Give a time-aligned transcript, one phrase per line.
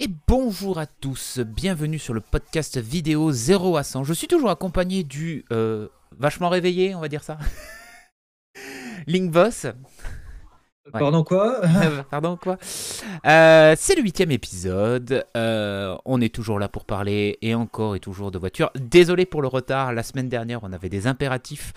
[0.00, 4.04] Et bonjour à tous, bienvenue sur le podcast vidéo 0 à 100.
[4.04, 7.36] Je suis toujours accompagné du euh, vachement réveillé, on va dire ça.
[9.08, 9.66] Link Boss.
[10.94, 11.00] Ouais.
[11.00, 11.60] Pardon quoi
[12.10, 12.56] Pardon quoi
[13.26, 15.24] euh, C'est le huitième épisode.
[15.36, 18.70] Euh, on est toujours là pour parler et encore et toujours de voitures.
[18.74, 19.92] Désolé pour le retard.
[19.92, 21.72] La semaine dernière, on avait des impératifs,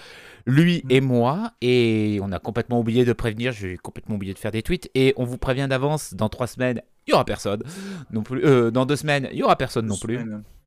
[0.45, 3.51] lui et moi, et on a complètement oublié de prévenir.
[3.51, 4.89] J'ai complètement oublié de faire des tweets.
[4.95, 6.13] Et on vous prévient d'avance.
[6.13, 7.63] Dans trois semaines, il y aura personne
[8.11, 8.45] non plus.
[8.45, 10.19] Euh, dans deux semaines, il y aura personne non plus.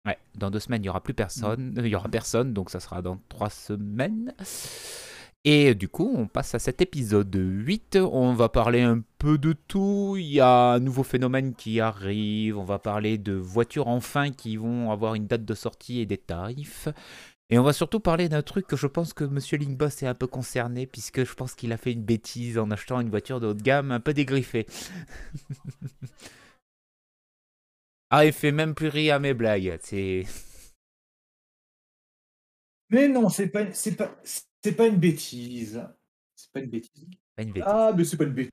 [0.07, 1.75] Ouais, dans deux semaines, il y aura plus personne.
[1.79, 4.35] Il y aura personne, donc ça sera dans trois semaines.
[5.47, 7.99] Et du coup, on passe à cet épisode 8.
[8.01, 10.17] On va parler un peu de tout.
[10.19, 12.57] Il y a un nouveau phénomène qui arrive.
[12.57, 16.17] On va parler de voitures enfin qui vont avoir une date de sortie et des
[16.17, 16.89] tarifs.
[17.51, 20.15] Et on va surtout parler d'un truc que je pense que Monsieur Linkboss est un
[20.15, 23.49] peu concerné, puisque je pense qu'il a fait une bêtise en achetant une voiture de
[23.49, 24.67] haut de gamme un peu dégriffée.
[28.11, 29.79] ah, il fait même plus rire à mes blagues.
[32.89, 33.67] Mais non, c'est pas,
[34.65, 35.79] c'est pas une bêtise.
[36.35, 37.07] C'est pas une bêtise.
[37.37, 37.69] Pas une bêtise.
[37.71, 38.51] Ah, mais c'est pas une bêtise.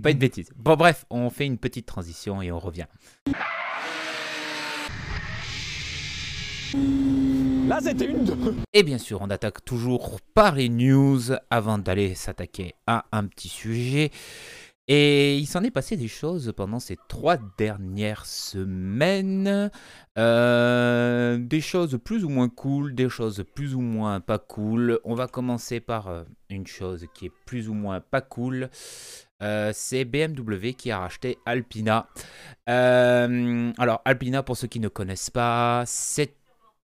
[0.00, 0.52] Pas une bêtise.
[0.54, 2.86] Bon, bref, on fait une petite transition et on revient.
[7.66, 8.24] Là, c'était une
[8.72, 13.48] Et bien sûr, on attaque toujours par les news avant d'aller s'attaquer à un petit
[13.48, 14.12] sujet.
[14.86, 19.70] Et il s'en est passé des choses pendant ces trois dernières semaines.
[20.18, 25.00] Euh, des choses plus ou moins cool, des choses plus ou moins pas cool.
[25.04, 28.68] On va commencer par euh, une chose qui est plus ou moins pas cool.
[29.42, 32.06] Euh, c'est BMW qui a racheté Alpina.
[32.66, 36.36] alors Alpina, pour ceux qui ne connaissent pas, c'est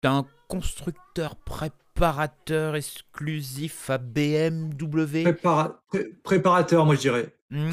[0.04, 5.24] un constructeur préparateur exclusif à BMW.
[6.24, 7.36] préparateur, moi je dirais.
[7.56, 7.72] Hmm.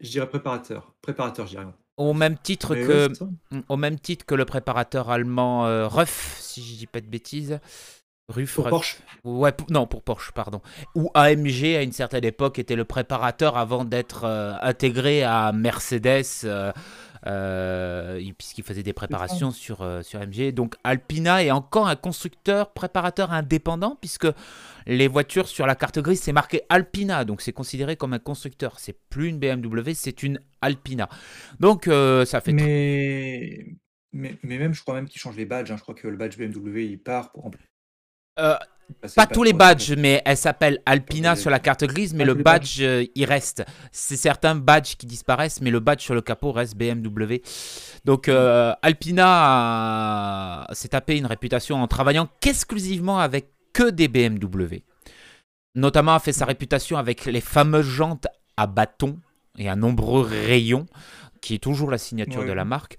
[0.00, 0.92] Je dirais préparateur.
[1.00, 1.66] Préparateur, je dirais.
[1.96, 3.08] Au même titre que,
[3.68, 7.60] au même titre que le préparateur allemand euh, Ruff, si je dis pas de bêtises.
[8.28, 10.60] Ruff, pour Porsche Ouais, non, pour Porsche, pardon.
[10.94, 16.24] Ou AMG, à une certaine époque, était le préparateur avant d'être euh, intégré à Mercedes.
[17.26, 20.52] Euh, euh, puisqu'il faisait des préparations sur, euh, sur MG.
[20.52, 24.26] Donc Alpina est encore un constructeur préparateur indépendant, puisque
[24.86, 28.78] les voitures sur la carte grise, c'est marqué Alpina, donc c'est considéré comme un constructeur.
[28.78, 31.08] C'est plus une BMW, c'est une Alpina.
[31.60, 32.52] Donc euh, ça fait...
[32.52, 33.66] Mais...
[34.12, 34.36] mais...
[34.44, 35.72] Mais, même, je crois même qu'ils changent les badges.
[35.72, 35.76] Hein.
[35.76, 37.66] Je crois que le badge BMW, il part pour remplacer.
[39.16, 42.80] Pas, tous les badges, mais elle s'appelle Alpina sur la carte grise, mais le badge,
[42.80, 43.64] euh, il reste.
[43.92, 47.42] C'est certains badges qui disparaissent, mais le badge sur le capot reste BMW.
[48.04, 54.82] Donc euh, Alpina s'est tapé une réputation en travaillant qu'exclusivement avec que des BMW.
[55.74, 59.18] Notamment a fait sa réputation avec les fameuses jantes à bâton
[59.58, 60.86] et à nombreux rayons,
[61.40, 62.96] qui est toujours la signature de la marque.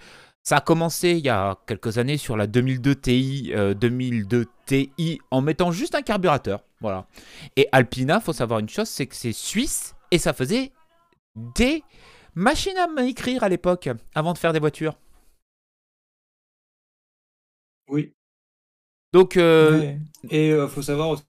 [0.47, 5.19] Ça a commencé il y a quelques années sur la 2002 Ti, 2002 euh, Ti
[5.31, 6.63] en mettant juste un carburateur.
[6.81, 7.07] Voilà.
[7.56, 10.72] Et Alpina, faut savoir une chose, c'est que c'est suisse et ça faisait
[11.35, 11.84] des
[12.35, 15.00] machines à écrire à l'époque, avant de faire des voitures.
[17.88, 18.13] Oui.
[19.13, 19.38] Donc.
[19.38, 19.97] Euh...
[20.29, 21.23] Et euh, faut savoir aussi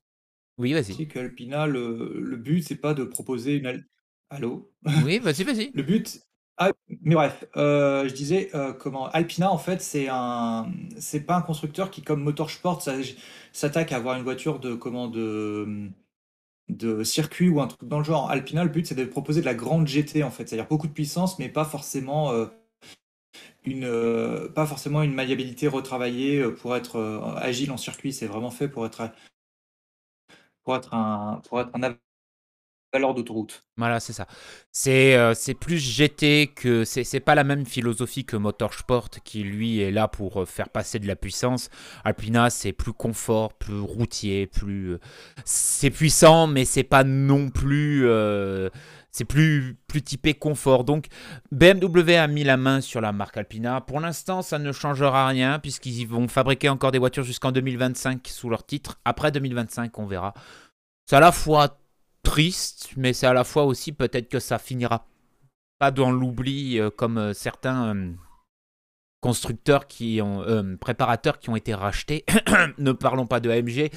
[0.59, 1.06] oui, vas-y.
[1.09, 3.84] qu'Alpina, le, le but, c'est pas de proposer une.
[4.31, 4.72] Allô?
[5.05, 5.71] Oui, vas-y, vas-y.
[5.75, 6.21] le but,
[6.59, 6.72] ah,
[7.03, 11.43] mais bref, euh, je disais, euh, comment Alpina, en fait, c'est un c'est pas un
[11.43, 12.83] constructeur qui, comme Motorsport,
[13.53, 15.91] s'attaque à avoir une voiture de comment de
[16.69, 18.31] de circuit ou un truc dans le genre.
[18.31, 20.93] Alpina, le but, c'est de proposer de la grande GT, en fait, c'est-à-dire beaucoup de
[20.93, 22.47] puissance, mais pas forcément euh,
[23.65, 25.19] une pas forcément une
[25.69, 26.99] retravaillée pour être
[27.37, 28.12] agile en circuit.
[28.12, 29.11] C'est vraiment fait pour être
[30.65, 31.97] pour être un pour être un
[32.93, 33.65] valeur d'autoroute.
[33.77, 34.27] Voilà, c'est ça.
[34.73, 36.85] C'est euh, plus GT que.
[36.85, 40.99] C'est pas la même philosophie que Motorsport qui, lui, est là pour euh, faire passer
[40.99, 41.69] de la puissance.
[42.05, 44.94] Alpina, c'est plus confort, plus routier, plus.
[44.94, 45.00] Euh,
[45.44, 48.06] c'est puissant, mais c'est pas non plus.
[49.11, 50.85] c'est plus, plus typé confort.
[50.85, 51.06] Donc,
[51.50, 53.81] BMW a mis la main sur la marque Alpina.
[53.81, 58.49] Pour l'instant, ça ne changera rien, puisqu'ils vont fabriquer encore des voitures jusqu'en 2025 sous
[58.49, 58.99] leur titre.
[59.05, 60.35] Après 2025, on verra.
[61.06, 61.79] C'est à la fois
[62.26, 65.06] triste, mais c'est à la fois aussi peut-être que ça finira
[65.78, 68.12] pas dans l'oubli euh, comme euh, certains euh,
[69.20, 70.44] constructeurs qui ont
[70.81, 72.25] préparateurs qui ont été rachetés.
[72.78, 73.90] ne parlons pas de AMG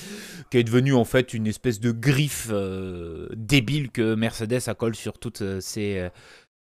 [0.51, 2.51] qui est devenu en fait une espèce de griffe
[3.35, 6.09] débile que Mercedes a colle sur toutes ses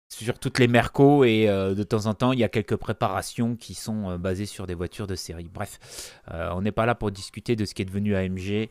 [0.09, 3.55] sur toutes les mercos et euh, de temps en temps il y a quelques préparations
[3.55, 5.49] qui sont euh, basées sur des voitures de série.
[5.53, 8.69] Bref, euh, on n'est pas là pour discuter de ce qui est devenu AMG.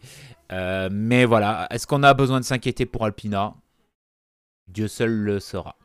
[0.91, 3.55] mais voilà, est-ce qu'on a besoin de s'inquiéter pour Alpina?
[4.69, 5.77] Dieu seul le saura.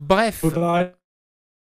[0.00, 0.42] Bref.
[0.42, 0.90] On peut parler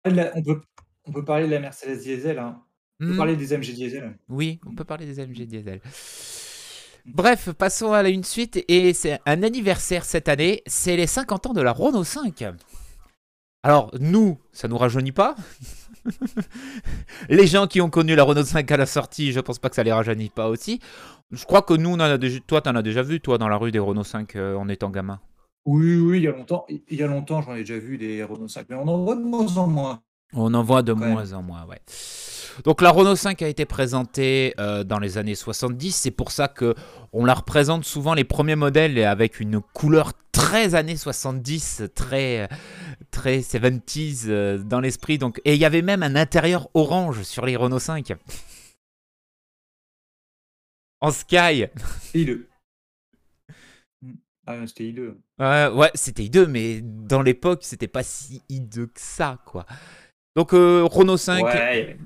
[0.06, 0.62] de la on peut
[1.06, 2.62] on peut parler de la Mercedes diesel, hein.
[3.00, 3.18] On peut Mmh.
[3.18, 4.16] parler des MG diesel.
[4.30, 5.82] Oui, on peut parler des MG diesel.
[7.06, 11.48] Bref, passons à la une suite et c'est un anniversaire cette année, c'est les 50
[11.48, 12.46] ans de la Renault 5.
[13.64, 15.36] Alors, nous, ça nous rajeunit pas?
[17.30, 19.76] les gens qui ont connu la Renault 5 à la sortie, je pense pas que
[19.76, 20.80] ça les rajeunit pas aussi.
[21.32, 23.48] Je crois que nous, on en a déjà, toi, t'en as déjà vu, toi, dans
[23.48, 25.20] la rue des Renault 5 euh, en étant gamin.
[25.66, 28.24] Oui, oui, il y a longtemps, il y a longtemps, j'en ai déjà vu des
[28.24, 30.02] Renault 5, mais on en voit de moins en moins.
[30.34, 31.82] On en voit de moins en moins, ouais.
[32.64, 36.48] Donc la Renault 5 a été présentée euh, dans les années 70, c'est pour ça
[36.48, 36.76] que
[37.14, 42.48] on la représente souvent les premiers modèles avec une couleur très années 70, très
[43.12, 45.18] très 70s euh, dans l'esprit.
[45.18, 48.14] Donc et il y avait même un intérieur orange sur les Renault 5.
[51.02, 51.66] En sky.
[52.04, 52.48] C'était hideux.
[54.48, 55.20] Ah, c'était hideux.
[55.40, 59.66] Euh, ouais, c'était hideux, mais dans l'époque, c'était pas si hideux que ça, quoi.
[60.36, 61.44] Donc euh, Renault 5.
[61.44, 61.98] Ouais,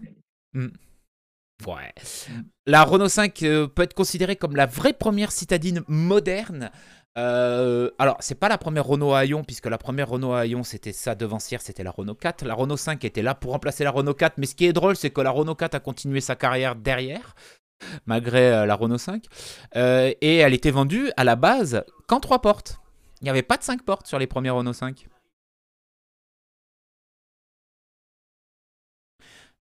[1.66, 1.94] Ouais.
[2.66, 6.72] La Renault 5 euh, peut être considérée comme la vraie première citadine moderne.
[7.18, 10.64] Euh, alors, c'est pas la première Renault à Hayon, puisque la première Renault à Hayon,
[10.64, 12.46] c'était sa devancière, c'était la Renault 4.
[12.46, 14.96] La Renault 5 était là pour remplacer la Renault 4, mais ce qui est drôle,
[14.96, 17.36] c'est que la Renault 4 a continué sa carrière derrière,
[18.06, 19.24] malgré euh, la Renault 5.
[19.78, 22.80] Euh, et elle était vendue à la base qu'en 3 portes.
[23.22, 25.08] Il n'y avait pas de 5 portes sur les premiers Renault 5.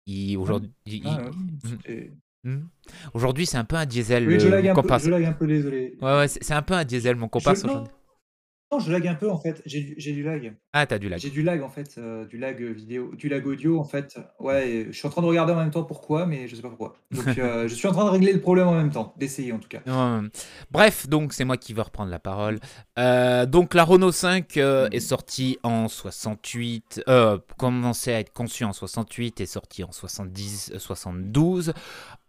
[0.06, 0.72] Il- Aujourd'hui,
[1.06, 1.22] Ah,
[1.64, 2.12] il- c'était-
[2.46, 2.64] Hmm.
[3.14, 4.28] Aujourd'hui, c'est un peu un diesel.
[4.28, 5.96] Oui, je euh, lag, un peu, je lag un peu, désolé.
[6.02, 7.30] Ouais, ouais, c'est un peu un diesel, mon
[7.62, 7.94] Je- non, aujourd'hui.
[8.74, 10.56] Non, je lag un peu en fait, j'ai du, j'ai du lag.
[10.74, 11.20] Ah, t'as du lag.
[11.20, 14.18] J'ai du lag en fait, euh, du lag vidéo, du lag audio en fait.
[14.40, 16.62] Ouais, et je suis en train de regarder en même temps pourquoi, mais je sais
[16.62, 16.96] pas pourquoi.
[17.12, 19.60] Donc euh, je suis en train de régler le problème en même temps, d'essayer en
[19.60, 19.82] tout cas.
[19.86, 20.28] Ouais.
[20.72, 22.60] Bref, donc c'est moi qui vais reprendre la parole.
[22.98, 28.64] Euh, donc la Renault 5 euh, est sortie en 68, euh, commençait à être conçue
[28.64, 31.74] en 68 et sortie en 70, euh, 72,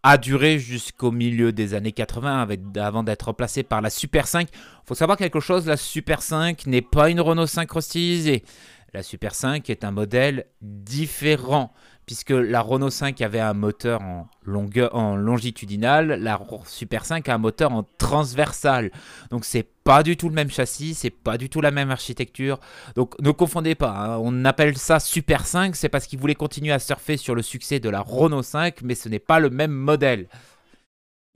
[0.06, 4.48] a duré jusqu'au milieu des années 80 avec- avant d'être remplacée par la Super 5.
[4.84, 8.44] Faut savoir quelque chose, la Super 5 n'est pas une Renault 5 restylisée.
[8.92, 11.72] La Super 5 est un modèle différent
[12.06, 17.34] puisque la Renault 5 avait un moteur en, longueur, en longitudinal, la Super 5 a
[17.34, 18.90] un moteur en transversal.
[19.30, 22.60] Donc c'est pas du tout le même châssis, c'est pas du tout la même architecture.
[22.94, 26.72] Donc ne confondez pas, hein, on appelle ça Super 5, c'est parce qu'ils voulaient continuer
[26.72, 29.72] à surfer sur le succès de la Renault 5, mais ce n'est pas le même
[29.72, 30.28] modèle.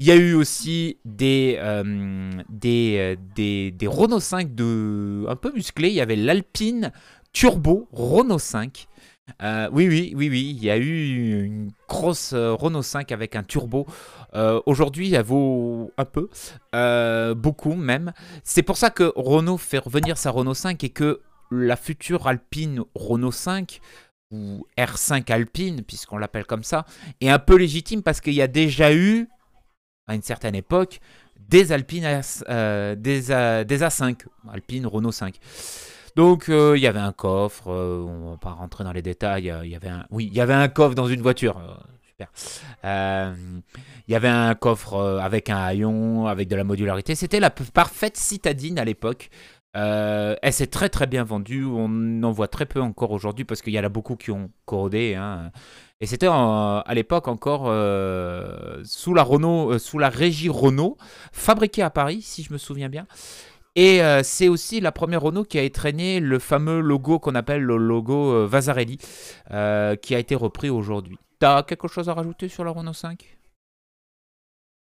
[0.00, 1.82] Il y a eu aussi des, euh,
[2.64, 3.16] euh,
[3.82, 5.88] Renault 5 de, un peu musclés.
[5.88, 6.92] Il y avait l'Alpine
[7.32, 8.86] Turbo Renault 5.
[9.42, 10.54] Euh, oui, oui, oui, oui.
[10.56, 13.86] Il y a eu une grosse euh, Renault 5 avec un turbo.
[14.34, 16.28] Euh, Aujourd'hui, elle vaut un peu,
[17.34, 18.12] beaucoup même.
[18.44, 21.20] C'est pour ça que Renault fait revenir sa Renault 5 et que
[21.50, 23.80] la future Alpine Renault 5
[24.30, 26.84] ou R5 Alpine, puisqu'on l'appelle comme ça,
[27.20, 29.28] est un peu légitime parce qu'il y a déjà eu,
[30.06, 31.00] à une certaine époque,
[31.48, 34.16] des Alpines, des, des A5,
[34.52, 35.38] Alpine Renault 5.
[36.18, 39.52] Donc euh, il y avait un coffre, euh, on va pas rentrer dans les détails,
[39.52, 41.76] euh, il y avait un, oui, il y avait un coffre dans une voiture, euh,
[42.08, 42.28] super.
[44.08, 47.14] Il y avait un coffre avec un haillon, avec de la modularité.
[47.14, 49.30] C'était la parfaite citadine à l'époque.
[49.74, 51.64] Elle s'est très très bien vendue.
[51.64, 54.50] On en voit très peu encore aujourd'hui parce qu'il y en a beaucoup qui ont
[54.64, 55.14] corrodé.
[55.14, 55.52] hein.
[56.00, 57.66] Et c'était à l'époque encore
[58.84, 60.96] sous la Renault, sous la régie Renault,
[61.30, 63.06] fabriquée à Paris, si je me souviens bien.
[63.80, 67.62] Et euh, c'est aussi la première Renault qui a étraîné le fameux logo qu'on appelle
[67.62, 68.98] le logo euh, Vasarely,
[69.52, 71.16] euh, qui a été repris aujourd'hui.
[71.38, 73.38] T'as quelque chose à rajouter sur la Renault 5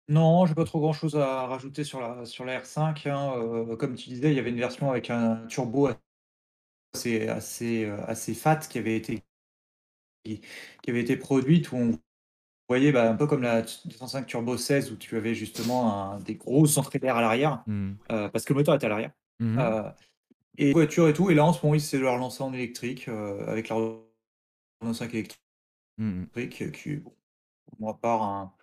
[0.09, 3.09] Non, j'ai pas trop grand chose à rajouter sur la, sur la R5.
[3.09, 5.87] hein, comme tu disais, il y avait une version avec un turbo
[6.93, 9.23] assez, assez, assez fat qui avait été,
[10.25, 10.41] qui
[10.89, 11.91] avait été produite où on
[12.73, 16.35] voyait bah, un peu comme la 205 Turbo 16 où tu avais justement un- des
[16.35, 17.91] grosses entrées d'air à l'arrière Hmm.
[18.11, 19.11] euh, parce que le moteur était à l'arrière.
[19.39, 19.57] Mhm.
[19.59, 19.83] Euh,
[20.57, 21.29] et voiture et tout.
[21.31, 23.75] Et là, en ce moment, ils essaient de la relancer en électrique euh, avec la
[23.75, 25.39] Renault 5 électrique
[25.97, 26.27] Mhm.
[26.71, 27.13] qui, bon,
[27.65, 28.53] pour moi, part un,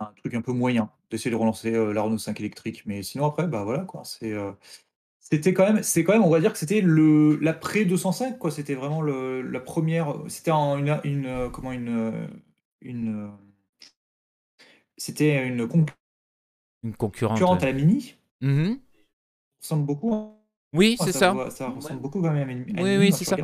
[0.00, 2.82] un truc un peu moyen d'essayer de relancer la Renault 5 électrique.
[2.86, 4.02] Mais sinon, après, bah voilà quoi.
[4.04, 4.34] C'est,
[5.20, 8.50] c'était quand même, c'est quand même, on va dire que c'était le l'après 205 quoi.
[8.50, 10.14] C'était vraiment le, la première.
[10.28, 12.28] C'était en une, une comment une
[12.82, 13.30] une
[14.96, 17.34] c'était une Une concurrente.
[17.38, 18.14] concurrente à la Mini.
[18.40, 18.78] Mhm.
[19.60, 20.14] Ça ressemble beaucoup.
[20.14, 20.32] hein.
[20.72, 21.34] Oui, c'est ça.
[21.50, 23.36] ça ressemble beaucoup quand même à une, à Oui, Mini oui, c'est tu ça.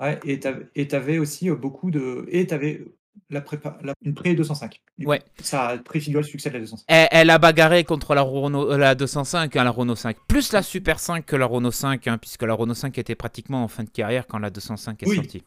[0.00, 2.26] Ouais, et t'avais, et t'avais aussi euh, beaucoup de.
[2.30, 2.84] Et t'avais
[3.30, 4.82] la prépa, la, une pré 205.
[5.04, 5.22] Ouais.
[5.40, 6.84] Ça préfigure le succès de la 205.
[6.88, 10.16] Elle, a bagarré contre la, Renault, la 205, hein, la Renault 5.
[10.26, 13.62] Plus la Super 5 que la Renault 5, hein, puisque la Renault 5 était pratiquement
[13.62, 15.44] en fin de carrière quand la 205 est sortie.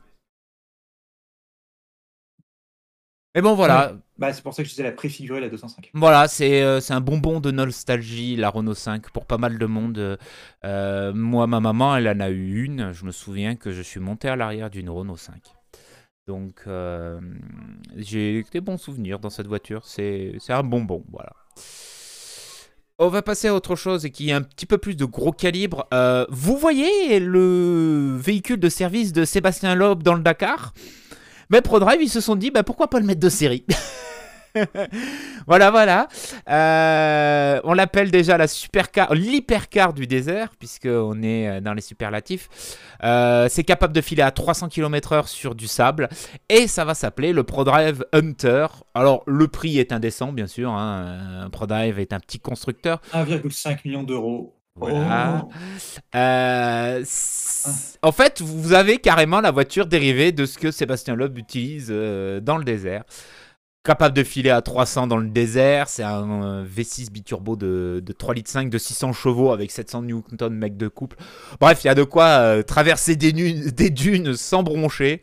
[3.37, 3.93] Mais bon, voilà.
[4.17, 5.91] Bah, c'est pour ça que je disais la préfigurer la 205.
[5.93, 10.17] Voilà, euh, c'est un bonbon de nostalgie, la Renault 5, pour pas mal de monde.
[10.65, 12.93] Euh, moi, ma maman, elle en a eu une.
[12.93, 15.35] Je me souviens que je suis monté à l'arrière d'une Renault 5.
[16.25, 17.21] Donc, euh,
[17.95, 19.85] j'ai des bons souvenirs dans cette voiture.
[19.85, 21.33] C'est un bonbon, voilà.
[22.97, 25.31] On va passer à autre chose et qui est un petit peu plus de gros
[25.31, 25.87] calibre.
[26.31, 30.73] vous voyez le véhicule de service de Sébastien Loeb dans le Dakar?
[31.49, 33.65] Mais ProDrive, ils se sont dit, bah, pourquoi pas le mettre de série
[35.47, 36.07] voilà, voilà.
[36.49, 42.49] Euh, on l'appelle déjà la supercar, l'hypercar du désert, puisqu'on est euh, dans les superlatifs.
[43.03, 46.09] Euh, c'est capable de filer à 300 km/h sur du sable.
[46.49, 48.67] Et ça va s'appeler le ProDrive Hunter.
[48.93, 50.71] Alors, le prix est indécent, bien sûr.
[50.71, 51.49] Hein.
[51.51, 53.01] ProDrive est un petit constructeur.
[53.13, 54.56] 1,5 million d'euros.
[54.79, 55.45] Voilà.
[55.45, 55.57] Oh.
[58.03, 62.57] en fait, vous avez carrément la voiture dérivée de ce que Sébastien Loeb utilise dans
[62.57, 63.03] le désert
[63.87, 65.87] capable de filer à 300 dans le désert.
[65.87, 70.53] C'est un V6 biturbo de, de 3 litres 5 de 600 chevaux avec 700 Newton
[70.53, 71.17] mec de couple.
[71.59, 73.31] Bref, il y a de quoi euh, traverser des,
[73.71, 75.21] des, dunes sans broncher.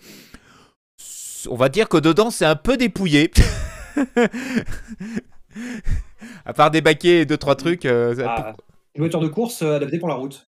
[1.49, 3.30] On va dire que dedans, c'est un peu dépouillé.
[6.46, 7.84] à part des baquets et deux trois trucs.
[7.84, 8.54] Euh, ah,
[8.94, 10.46] une voiture de course euh, adaptée pour la route.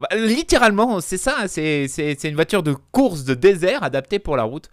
[0.00, 1.46] Bah, littéralement, c'est ça.
[1.48, 4.68] C'est une voiture de course de désert adaptée pour la route.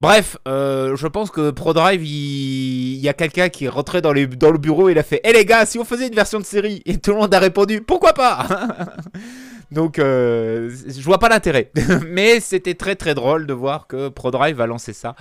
[0.00, 4.50] Bref, euh, je pense que ProDrive, il, y a quelqu'un qui est rentré dans, dans
[4.50, 6.44] le bureau et il a fait Eh les gars, si on faisait une version de
[6.44, 8.46] série Et tout le monde a répondu Pourquoi pas?
[9.70, 11.70] Donc, euh, je vois pas l'intérêt.
[12.06, 15.14] Mais c'était très très drôle de voir que ProDrive a lancé ça.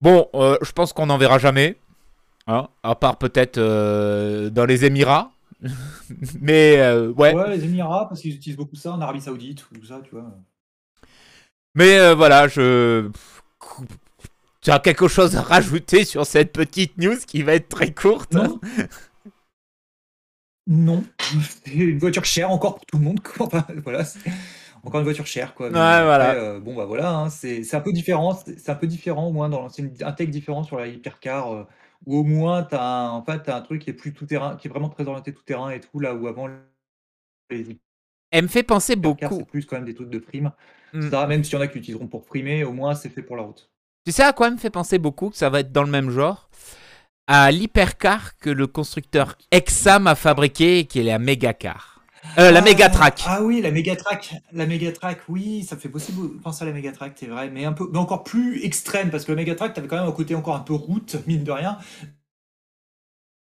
[0.00, 1.76] Bon, je pense qu'on n'en verra jamais.
[2.46, 5.30] Hein, à part peut-être dans les Émirats.
[6.40, 6.76] Mais
[7.16, 7.34] ouais.
[7.34, 10.10] Ouais, les Émirats, parce qu'ils utilisent beaucoup ça en Arabie Saoudite ou tout ça, tu
[10.12, 10.30] vois.
[11.74, 13.10] Mais voilà, je
[14.60, 18.36] tu as quelque chose à rajouter sur cette petite news qui va être très courte
[20.66, 21.04] Non.
[21.64, 23.20] C'est une voiture chère encore pour tout le monde.
[23.82, 24.04] voilà,
[24.82, 25.54] encore une voiture chère.
[25.54, 25.70] Quoi.
[25.70, 26.34] voilà.
[26.34, 28.38] Euh, bon, bah voilà, hein, c'est un peu différent.
[28.44, 31.66] C'est un peu différent, au moins, dans c'est un tech différent sur la hypercar.
[32.06, 34.56] Où au moins, tu as, en fait, as un truc qui est plus tout terrain,
[34.56, 36.48] qui est vraiment très orienté tout terrain et tout, là où avant
[37.50, 39.36] Elle me fait penser beaucoup.
[39.36, 40.52] C'est plus quand même des trucs de prime.
[40.92, 41.26] Mm.
[41.28, 43.42] Même s'il y en a qui l'utiliseront pour primer, au moins c'est fait pour la
[43.42, 43.70] route.
[44.06, 46.10] Tu sais à quoi me fait penser beaucoup que ça va être dans le même
[46.10, 46.48] genre?
[47.26, 51.99] À l'hypercar que le constructeur Exam a fabriqué, qui est la Megacar.
[52.38, 53.22] Euh, la ah, Megatrack.
[53.26, 54.34] Ah oui, la Megatrack.
[54.52, 57.88] La Megatrack, oui, ça fait possible penser à la Megatrack, c'est vrai, mais un peu,
[57.92, 60.60] mais encore plus extrême, parce que la Megatrack, t'avais quand même un côté encore un
[60.60, 61.78] peu route, mine de rien.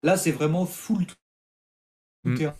[0.04, 1.16] Là, c'est vraiment full tout
[2.26, 2.38] mm.
[2.38, 2.56] terrain.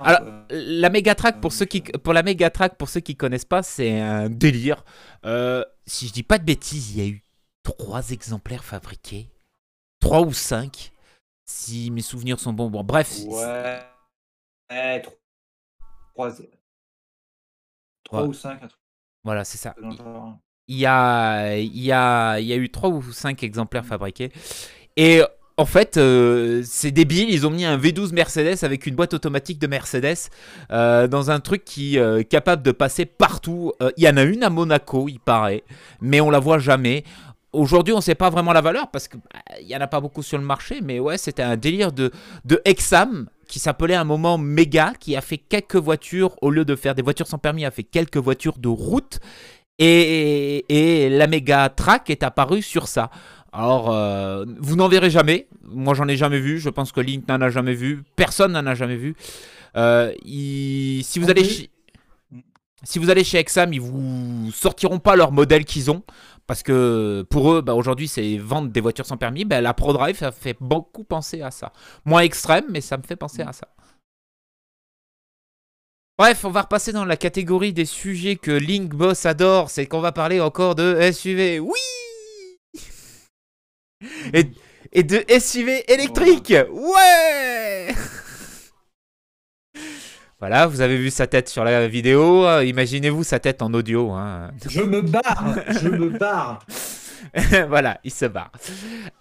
[0.00, 4.00] Alors, la Megatrack, pour ceux qui, pour la Megatrack, pour ceux qui connaissent pas, c'est
[4.00, 4.84] un délire.
[5.24, 7.22] Euh, si je dis pas de bêtises, il y a eu
[7.62, 9.30] trois exemplaires fabriqués,
[10.00, 10.92] trois ou cinq,
[11.46, 12.70] si mes souvenirs sont bons.
[12.70, 13.20] Bon, bref.
[13.26, 13.80] Ouais.
[16.12, 16.32] Trois,
[18.04, 18.62] trois ou cinq.
[19.24, 19.74] Voilà, c'est ça.
[20.66, 24.32] Il y a, il y a, il y a eu trois ou cinq exemplaires fabriqués.
[24.96, 25.22] Et
[25.56, 27.30] en fait, euh, c'est débile.
[27.30, 30.30] Ils ont mis un V12 Mercedes avec une boîte automatique de Mercedes
[30.70, 33.72] euh, dans un truc qui euh, est capable de passer partout.
[33.96, 35.64] Il y en a une à Monaco, il paraît,
[36.00, 37.04] mais on la voit jamais.
[37.52, 40.00] Aujourd'hui, on ne sait pas vraiment la valeur parce qu'il bah, n'y en a pas
[40.00, 42.10] beaucoup sur le marché, mais ouais, c'était un délire de,
[42.44, 46.64] de Exam qui s'appelait à un moment Mega, qui a fait quelques voitures, au lieu
[46.64, 49.20] de faire des voitures sans permis, a fait quelques voitures de route.
[49.78, 53.10] Et, et, la Mega Track est apparue sur ça.
[53.52, 55.46] Alors, euh, vous n'en verrez jamais.
[55.62, 56.58] Moi, j'en ai jamais vu.
[56.58, 58.02] Je pense que Link n'en a jamais vu.
[58.16, 59.14] Personne n'en a jamais vu.
[59.76, 61.70] Euh, si, vous allez chez...
[62.84, 66.02] si vous allez chez Exam, ils vous sortiront pas leur modèle qu'ils ont.
[66.46, 69.44] Parce que pour eux, bah, aujourd'hui, c'est vendre des voitures sans permis.
[69.44, 71.72] Bah, la ProDrive, ça fait beaucoup penser à ça.
[72.04, 73.68] Moins extrême, mais ça me fait penser à ça.
[76.18, 79.70] Bref, on va repasser dans la catégorie des sujets que Link Boss adore.
[79.70, 81.58] C'est qu'on va parler encore de SUV.
[81.58, 81.72] Oui
[84.92, 86.54] et, de SUV électrique.
[86.70, 87.63] Ouais
[90.40, 92.60] Voilà, vous avez vu sa tête sur la vidéo.
[92.60, 94.10] Imaginez-vous sa tête en audio.
[94.10, 94.50] Hein.
[94.68, 96.60] Je me barre Je me barre
[97.68, 98.52] voilà, il se barre.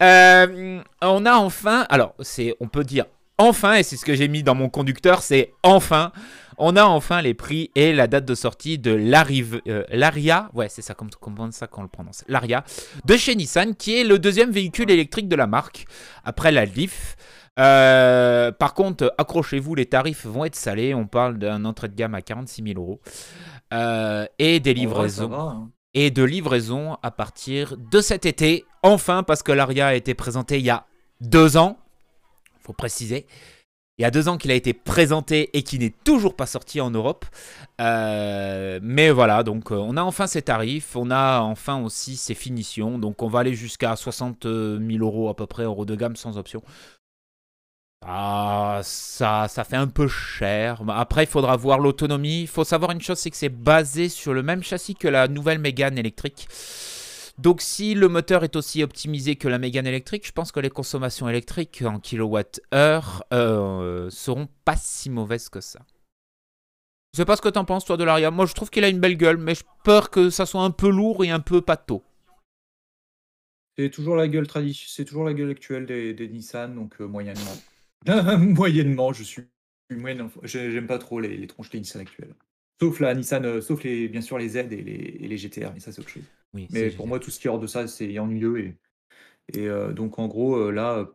[0.01, 3.05] Euh, on a enfin, alors c'est, on peut dire
[3.37, 6.11] enfin, et c'est ce que j'ai mis dans mon conducteur, c'est enfin,
[6.57, 10.81] on a enfin les prix et la date de sortie de euh, l'Aria, ouais, c'est
[10.81, 11.09] ça, comme,
[11.51, 12.63] ça qu'on le prononce, l'Aria,
[13.05, 15.85] de chez Nissan, qui est le deuxième véhicule électrique de la marque,
[16.23, 17.15] après la Leaf.
[17.59, 20.93] Euh, par contre, accrochez-vous, les tarifs vont être salés.
[20.93, 22.99] On parle d'un entrée de gamme à 46 000 euros.
[23.73, 25.33] Euh, et des livraisons.
[25.33, 25.69] Hein.
[25.93, 28.65] Et de livraison à partir de cet été.
[28.81, 30.85] Enfin, parce que l'Aria a été présenté il y a
[31.21, 31.77] deux ans.
[32.61, 33.27] faut préciser.
[33.99, 36.81] Il y a deux ans qu'il a été présenté et qui n'est toujours pas sorti
[36.81, 37.25] en Europe.
[37.79, 42.97] Euh, mais voilà, donc on a enfin ses tarifs, on a enfin aussi ses finitions.
[42.97, 46.39] Donc on va aller jusqu'à 60 000 euros à peu près, euros de gamme sans
[46.39, 46.63] option.
[48.05, 50.81] Ah, ça, ça fait un peu cher.
[50.89, 52.41] Après, il faudra voir l'autonomie.
[52.41, 55.27] Il faut savoir une chose, c'est que c'est basé sur le même châssis que la
[55.27, 56.47] nouvelle Mégane électrique.
[57.37, 60.69] Donc si le moteur est aussi optimisé que la Mégane électrique, je pense que les
[60.69, 62.43] consommations électriques en kWh
[62.73, 65.79] euh, seront pas si mauvaises que ça.
[67.13, 68.29] Je sais pas ce que t'en penses toi de l'Aria.
[68.29, 70.71] Moi je trouve qu'il a une belle gueule, mais je peur que ça soit un
[70.71, 72.03] peu lourd et un peu pâteau.
[73.77, 77.57] C'est toujours la gueule traditionnelle, c'est toujours la gueule actuelle des, Nissan, donc euh, moyennement.
[78.37, 79.43] Moyennement, je suis
[80.43, 82.33] j'aime pas trop les, les tronches des Nissan actuelles.
[82.81, 85.71] Sauf la Nissan, euh, sauf les, bien sûr les Z et les, et les GTR,
[85.73, 86.23] mais ça c'est autre chose.
[86.53, 88.59] Oui, mais pour moi, tout ce qui est hors de ça, c'est ennuyeux.
[88.59, 88.75] Et,
[89.53, 91.07] et euh, donc en gros, euh, là,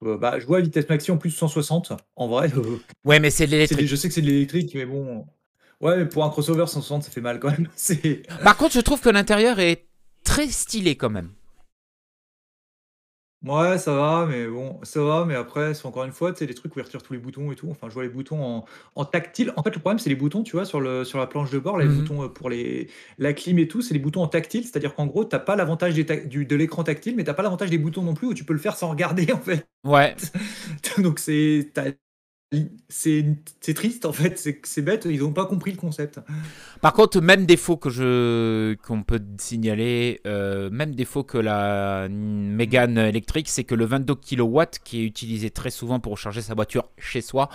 [0.00, 1.92] bah, je vois vitesse maxi en plus 160.
[2.16, 2.50] En vrai,
[3.04, 3.86] ouais, mais c'est de l'électrique.
[3.86, 5.26] Je sais que c'est de l'électrique, mais bon.
[5.80, 7.68] Ouais, mais pour un crossover 160, ça fait mal quand même.
[8.44, 9.88] Par contre, je trouve que l'intérieur est
[10.24, 11.32] très stylé quand même.
[13.44, 16.46] Ouais, ça va, mais bon, ça va, mais après, c'est encore une fois, tu sais,
[16.46, 17.68] les trucs où ils retirent tous les boutons et tout.
[17.70, 18.64] Enfin, je vois les boutons en,
[18.96, 19.52] en tactile.
[19.56, 21.58] En fait, le problème, c'est les boutons, tu vois, sur, le, sur la planche de
[21.60, 22.88] bord, les mmh boutons euh, pour les,
[23.18, 24.64] la clim et tout, c'est les boutons en tactile.
[24.64, 28.02] C'est-à-dire qu'en gros, t'as pas l'avantage de l'écran tactile, mais t'as pas l'avantage des boutons
[28.02, 29.68] non plus où tu peux le faire sans regarder, en fait.
[29.84, 30.16] Ouais.
[30.98, 31.72] Donc, c'est,
[32.88, 36.20] c'est triste en fait, c'est bête, ils n'ont pas compris le concept.
[36.80, 42.98] Par contre, même défaut que je qu'on peut signaler, euh, même défaut que la Mégane
[42.98, 46.88] électrique, c'est que le 22 kW qui est utilisé très souvent pour recharger sa voiture
[46.98, 47.48] chez soi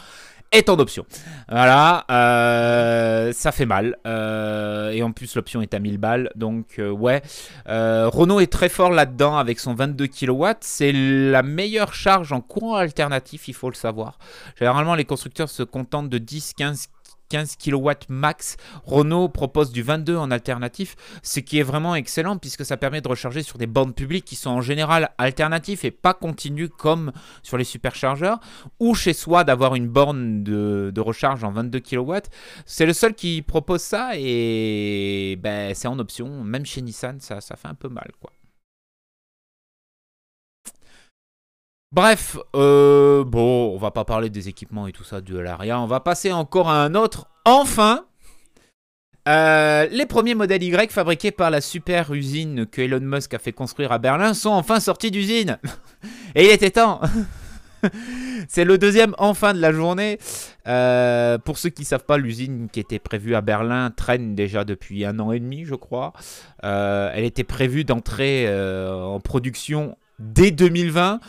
[0.51, 1.05] est en option.
[1.49, 3.97] Voilà, euh, ça fait mal.
[4.05, 6.29] Euh, et en plus, l'option est à 1000 balles.
[6.35, 7.21] Donc, euh, ouais.
[7.67, 10.45] Renault est très fort là-dedans avec son 22 kW.
[10.59, 14.17] C'est la meilleure charge en courant alternatif, il faut le savoir.
[14.57, 16.87] Généralement, les constructeurs se contentent de 10-15
[17.31, 18.57] 15 kW max.
[18.83, 23.07] Renault propose du 22 en alternatif, ce qui est vraiment excellent puisque ça permet de
[23.07, 27.57] recharger sur des bornes publiques qui sont en général alternatifs et pas continus comme sur
[27.57, 28.39] les superchargeurs,
[28.79, 32.15] ou chez soi d'avoir une borne de, recharge en 22 kW.
[32.65, 36.43] C'est le seul qui propose ça et ben, c'est en option.
[36.43, 38.31] Même chez Nissan, ça fait un peu mal quoi.
[41.93, 45.77] Bref, euh, bon, on va pas parler des équipements et tout ça de l'ARIA.
[45.81, 47.27] On va passer encore à un autre.
[47.43, 48.05] Enfin,
[49.27, 53.51] euh, les premiers modèles Y fabriqués par la super usine que Elon Musk a fait
[53.51, 55.59] construire à Berlin sont enfin sortis d'usine.
[56.35, 57.01] Et il était temps.
[58.47, 60.17] C'est le deuxième enfin de la journée.
[60.69, 64.63] Euh, pour ceux qui ne savent pas, l'usine qui était prévue à Berlin traîne déjà
[64.63, 66.13] depuis un an et demi, je crois.
[66.63, 71.19] elle était prévue d'entrer en production dès 2020.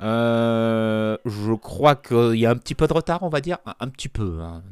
[0.00, 3.58] Euh, je crois qu'il y a un petit peu de retard, on va dire.
[3.80, 4.38] Un, petit peu.
[4.40, 4.62] Hein.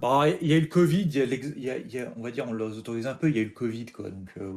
[0.00, 2.78] Bah, il y a eu le Covid, il y a, on va dire, on les
[2.78, 4.10] autorise un peu, il y a eu le Covid, quoi.
[4.10, 4.52] Donc, euh,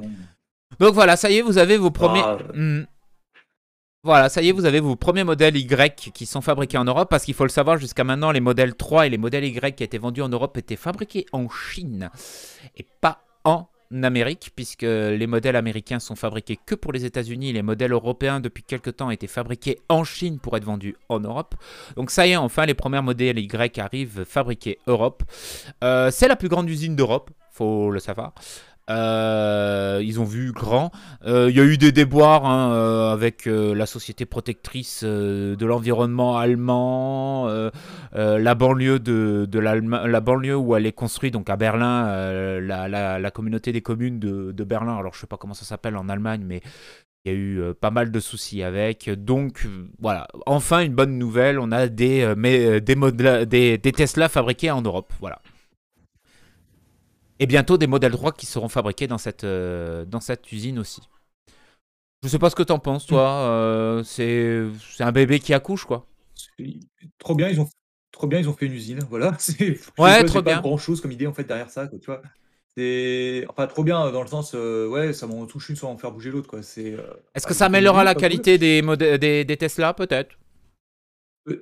[0.79, 2.21] donc voilà, ça y est, vous avez vos premiers.
[2.21, 2.85] Bah, hmm.
[4.03, 7.09] Voilà, ça y est, vous avez vos premiers modèles Y qui sont fabriqués en Europe,
[7.09, 9.83] parce qu'il faut le savoir, jusqu'à maintenant, les modèles 3 et les modèles Y qui
[9.83, 12.09] étaient vendus en Europe étaient fabriqués en Chine
[12.75, 13.67] et pas en
[14.03, 18.63] Amérique, puisque les modèles américains sont fabriqués que pour les États-Unis, les modèles européens depuis
[18.63, 21.55] quelques temps étaient fabriqués en Chine pour être vendus en Europe.
[21.95, 25.23] Donc ça y est, enfin les premiers modèles Y arrivent fabriqués Europe.
[25.83, 28.33] Euh, c'est la plus grande usine d'Europe, faut le savoir.
[28.89, 30.91] Euh, ils ont vu grand.
[31.25, 36.37] Euh, il y a eu des déboires hein, euh, avec la société protectrice de l'environnement
[36.37, 37.47] allemand,
[38.13, 43.81] la banlieue de, la banlieue où elle est construite, donc à Berlin, la, communauté des
[43.81, 44.97] communes de, Berlin.
[44.97, 46.61] Alors je sais pas comment ça s'appelle en Allemagne, mais
[47.23, 49.09] il y a eu pas mal de soucis avec.
[49.09, 49.67] Donc
[49.99, 55.11] voilà, enfin une bonne nouvelle, on a des, mais, des Tesla fabriqués en Europe.
[55.19, 55.39] Voilà.
[57.39, 61.01] Et bientôt des modèles 3 qui seront fabriqués dans cette, euh, dans cette usine aussi.
[62.23, 63.23] Je sais pas ce que t'en penses, toi.
[63.23, 63.49] Mm.
[63.49, 66.07] Euh, c'est un bébé qui accouche, quoi.
[67.19, 67.69] Trop bien, ils ont
[68.11, 68.99] trop bien, ils ont fait une usine.
[69.09, 69.37] Voilà.
[69.97, 70.55] Ouais, trop bien.
[70.55, 72.21] Pas grand chose comme idée en fait derrière ça, quoi, tu vois.
[72.77, 75.97] C'est enfin trop bien dans le sens, euh, ouais, ça m'en touche une sans en
[75.97, 76.61] faire bouger l'autre, quoi.
[76.61, 76.95] C'est.
[77.33, 80.37] Est-ce que ça améliorera la qualité des, des, des Tesla, peut-être?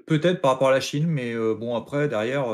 [0.08, 2.46] Peut-être par rapport à la Chine, mais bon après derrière,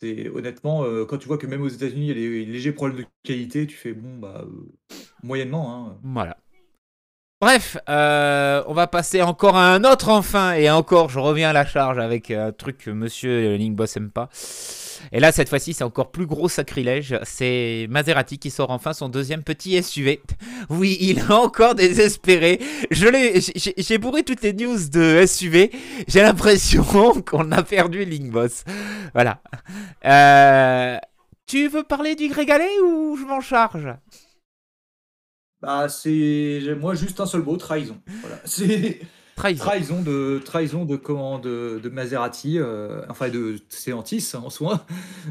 [0.00, 2.72] c'est honnêtement, heu, quand tu vois que même aux États-Unis, il y a des légers
[2.72, 4.68] problèmes de qualité, tu fais: «Bon bah, heu,
[5.22, 6.00] moyennement, hein».
[6.02, 6.36] Voilà.
[7.40, 11.52] Bref, euh, on va passer encore à un autre enfin, et encore, je reviens à
[11.54, 14.28] la charge avec un truc que monsieur Linkboss aime pas.
[15.10, 17.18] Et là, cette fois-ci, c'est encore plus gros sacrilège.
[17.22, 20.20] C'est Maserati qui sort enfin son deuxième petit SUV.
[20.68, 22.60] Oui, il est encore désespéré.
[22.90, 23.40] Je l'ai,
[23.78, 25.70] j'ai bourré toutes les news de SUV.
[26.08, 26.84] J'ai l'impression
[27.26, 28.64] qu'on a perdu Linkboss.
[29.14, 29.40] Voilà.
[30.04, 30.98] Euh,
[31.46, 33.88] tu veux parler du Grégalet ou je m'en charge?
[35.62, 38.00] Bah, c'est moi juste un seul mot, trahison.
[38.20, 39.00] Voilà, c'est
[39.36, 39.64] Trahison.
[39.64, 44.84] trahison de trahison de comment de de Maserati, heu, enfin de Stellantis en soi.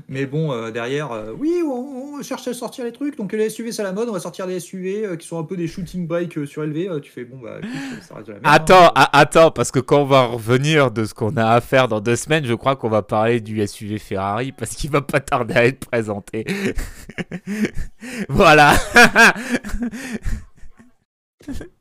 [0.07, 3.49] Mais bon, heu, derrière, heu, oui, on on cherche à sortir les trucs, donc les
[3.49, 6.07] SUV c'est la mode, on va sortir des SUV, qui sont un peu des shooting
[6.07, 7.71] bikes, surélevés, tu fais: «Bon bah écoute,
[8.07, 8.51] ça reste de la merde, hein».
[8.53, 11.88] Attends, a- attends, parce que quand on va revenir de ce qu'on a à faire
[11.88, 15.19] dans deux semaines, je crois qu'on va parler du SUV Ferrari parce qu'il va pas
[15.21, 16.45] tarder à être présenté.
[18.29, 18.73] voilà.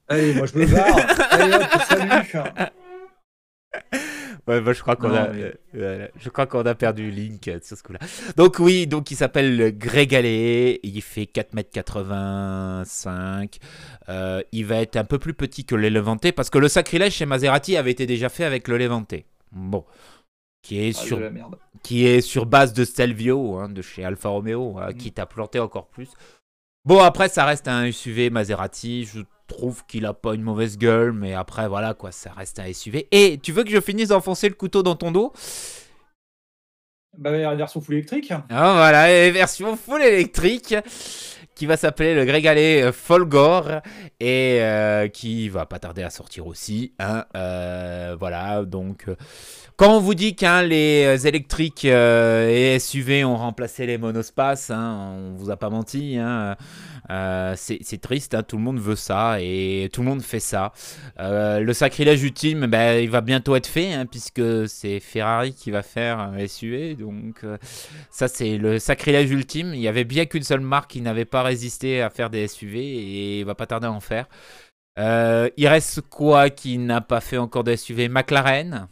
[0.09, 0.97] Allez, moi je me barre.
[1.33, 2.11] Allez hop, salut.
[4.47, 7.47] Ouais, bah, je crois qu'on a, mais- euh, voilà, je crois qu'on a perdu Link
[7.49, 7.99] euh, sur ce coup-là.
[8.37, 13.59] Donc oui, donc il s'appelle le Grégalet, il fait 4m85,
[14.09, 17.13] euh, il va être un peu plus petit que le Levante parce que le sacrilège
[17.15, 19.13] chez Maserati avait été déjà fait avec le Levante.
[19.53, 19.85] Bon,
[20.63, 21.21] qui est Ah, sur
[21.83, 24.95] qui est sur base de Stelvio, hein, de chez Alfa Romeo, hein, Mm.
[24.95, 26.09] qui t'a planté encore plus.
[26.87, 29.05] Bon, après, ça reste un SUV Maserati.
[29.05, 32.73] Je trouve qu'il a pas une mauvaise gueule, mais après, voilà, quoi, ça reste un
[32.73, 33.09] SUV.
[33.11, 35.33] Et tu veux que je finisse d'enfoncer le couteau dans ton dos?
[37.17, 38.33] Bah, version full électrique.
[38.49, 40.75] Ah, Voilà, et version full électrique
[41.59, 43.83] qui va s'appeler le Grégalet euh, Folgore
[44.21, 46.93] et euh, qui va pas tarder à sortir aussi.
[47.01, 49.07] hein, euh, voilà, donc
[49.77, 55.35] quand on vous dit que les électriques et SUV ont remplacé les monospaces, hein, on
[55.37, 56.17] vous a pas menti.
[56.19, 56.57] hein,
[57.57, 60.73] c'est triste, hein, tout le monde veut ça et tout le monde fait ça.
[61.19, 66.19] Le sacrilège ultime, ben, il va bientôt être fait puisque c'est Ferrari qui va faire
[66.19, 66.97] un SUV.
[66.97, 67.45] Donc
[68.11, 69.75] ça c'est le sacrilège ultime.
[69.75, 72.79] Il y avait bien qu'une seule marque qui n'avait pas résisté à faire des SUV
[72.81, 74.27] et il va pas tarder à en faire.
[74.99, 78.89] Euh, il reste quoi qui n'a pas fait encore de SUV McLaren.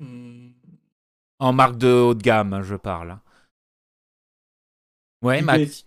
[0.00, 0.52] Hmm,
[1.38, 3.18] En marque de haut de gamme, hein, je parle.
[5.22, 5.84] Ouais, Ma- Bugatti.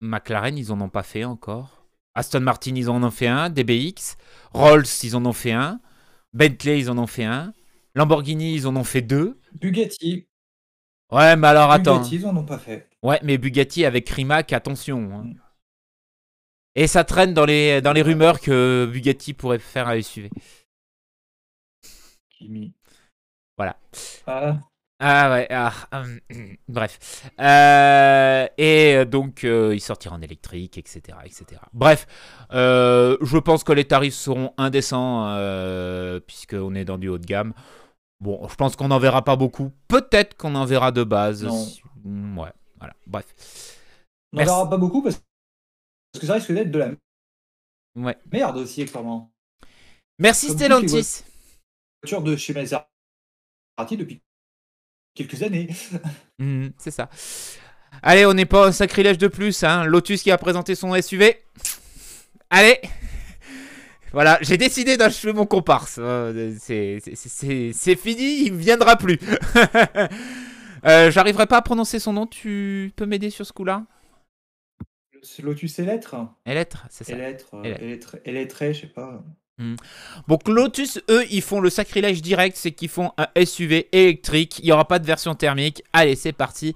[0.00, 1.86] McLaren, ils en ont pas fait encore.
[2.14, 3.50] Aston Martin, ils en ont fait un.
[3.50, 4.16] DBX.
[4.52, 5.80] Rolls, ils en ont fait un.
[6.32, 7.54] Bentley, ils en ont fait un.
[7.94, 9.38] Lamborghini, ils en ont fait deux.
[9.60, 10.28] Bugatti.
[11.12, 11.96] Ouais, mais alors attends.
[11.98, 12.88] Bugatti, ils en ont pas fait.
[13.02, 14.98] Ouais, mais Bugatti avec Rimac, attention.
[15.12, 15.22] hein.
[15.24, 15.34] Mm.
[16.74, 20.30] Et ça traîne dans les, dans les rumeurs que Bugatti pourrait faire un SUV.
[22.30, 22.74] Kimi.
[23.56, 23.76] Voilà.
[24.26, 24.58] Ah,
[24.98, 27.30] Ah ouais, ah, hum, hum, bref.
[27.40, 31.18] Euh, et donc, euh, il sortira en électrique, etc.
[31.24, 31.60] etc.
[31.72, 32.06] Bref,
[32.52, 37.26] euh, je pense que les tarifs seront indécents, euh, puisqu'on est dans du haut de
[37.26, 37.54] gamme.
[38.20, 39.72] Bon, je pense qu'on n'en verra pas beaucoup.
[39.88, 41.44] Peut-être qu'on en verra de base.
[41.44, 41.66] Non.
[42.04, 43.26] Hum, Ouais, voilà, bref.
[44.32, 45.20] on n'en verra pas beaucoup parce
[46.18, 46.90] que ça risque d'être de la
[47.96, 48.16] Ouais.
[48.32, 49.32] merde aussi, extrêmement.
[50.18, 51.22] Merci Comme Stellantis.
[52.02, 52.86] Voiture de chez Maserati
[53.96, 54.22] depuis
[55.14, 55.68] quelques années.
[56.38, 57.08] Mhm, c'est ça.
[58.02, 59.64] Allez, on n'est pas un sacrilège de plus.
[59.64, 59.84] Hein.
[59.84, 61.42] Lotus qui a présenté son SUV.
[62.50, 62.78] Allez
[64.16, 65.96] Voilà, j'ai décidé d'achever mon comparse.
[65.98, 67.00] Euh, c'est-
[67.96, 69.18] fini, il ne viendra plus.
[70.86, 73.84] euh, J'arriverai pas à prononcer son nom, tu peux m'aider sur ce coup-là?
[75.42, 76.14] Lotus Elettre.
[76.46, 77.12] Elettre, c'est ça.
[77.12, 78.16] Elettre, Elettre.
[78.24, 79.22] Elettre, je sais pas.
[80.28, 84.60] Donc Lotus, eux, ils font le sacrilège direct, c'est qu'ils font un SUV électrique.
[84.60, 85.82] Il n'y aura pas de version thermique.
[85.92, 86.72] Allez, c'est parti.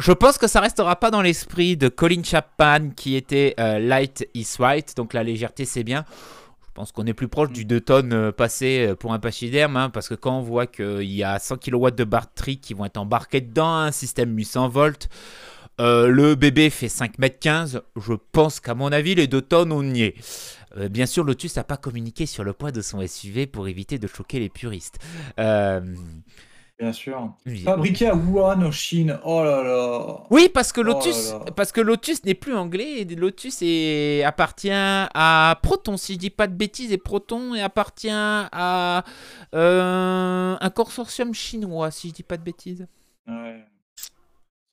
[0.00, 4.28] Je pense que ça restera pas dans l'esprit de Colin Chapman qui était euh, light
[4.34, 6.04] is right, donc la légèreté c'est bien.
[6.72, 9.76] Je pense qu'on est plus proche du 2 tonnes euh, passé euh, pour un pachyderme,
[9.76, 12.86] hein, parce que quand on voit qu'il y a 100 kW de batterie qui vont
[12.86, 15.08] être embarqués dedans, un système 800 volts,
[15.80, 20.02] euh, le bébé fait 5m15, je pense qu'à mon avis les 2 tonnes on y
[20.02, 20.14] est.
[20.76, 23.98] Euh, bien sûr, Lotus n'a pas communiqué sur le poids de son SUV pour éviter
[23.98, 24.98] de choquer les puristes.
[25.38, 25.80] Euh,
[26.82, 27.32] Bien sûr.
[27.46, 27.60] oui.
[27.60, 29.16] Fabriqué à Wuhan, en Chine.
[29.24, 30.24] Oh là là.
[30.30, 31.38] Oui, parce que Oh là Lotus, là.
[31.54, 33.02] parce que Lotus n'est plus anglais.
[33.02, 36.90] Et Lotus est, appartient à Proton, si je dis pas de bêtises.
[36.90, 39.04] Et Proton et appartient à
[39.54, 42.88] euh, un consortium chinois, si je dis pas de bêtises.
[43.28, 43.64] Ouais.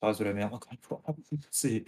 [0.02, 1.00] Ça reste de la merde, encore une fois.
[1.52, 1.84] C'est.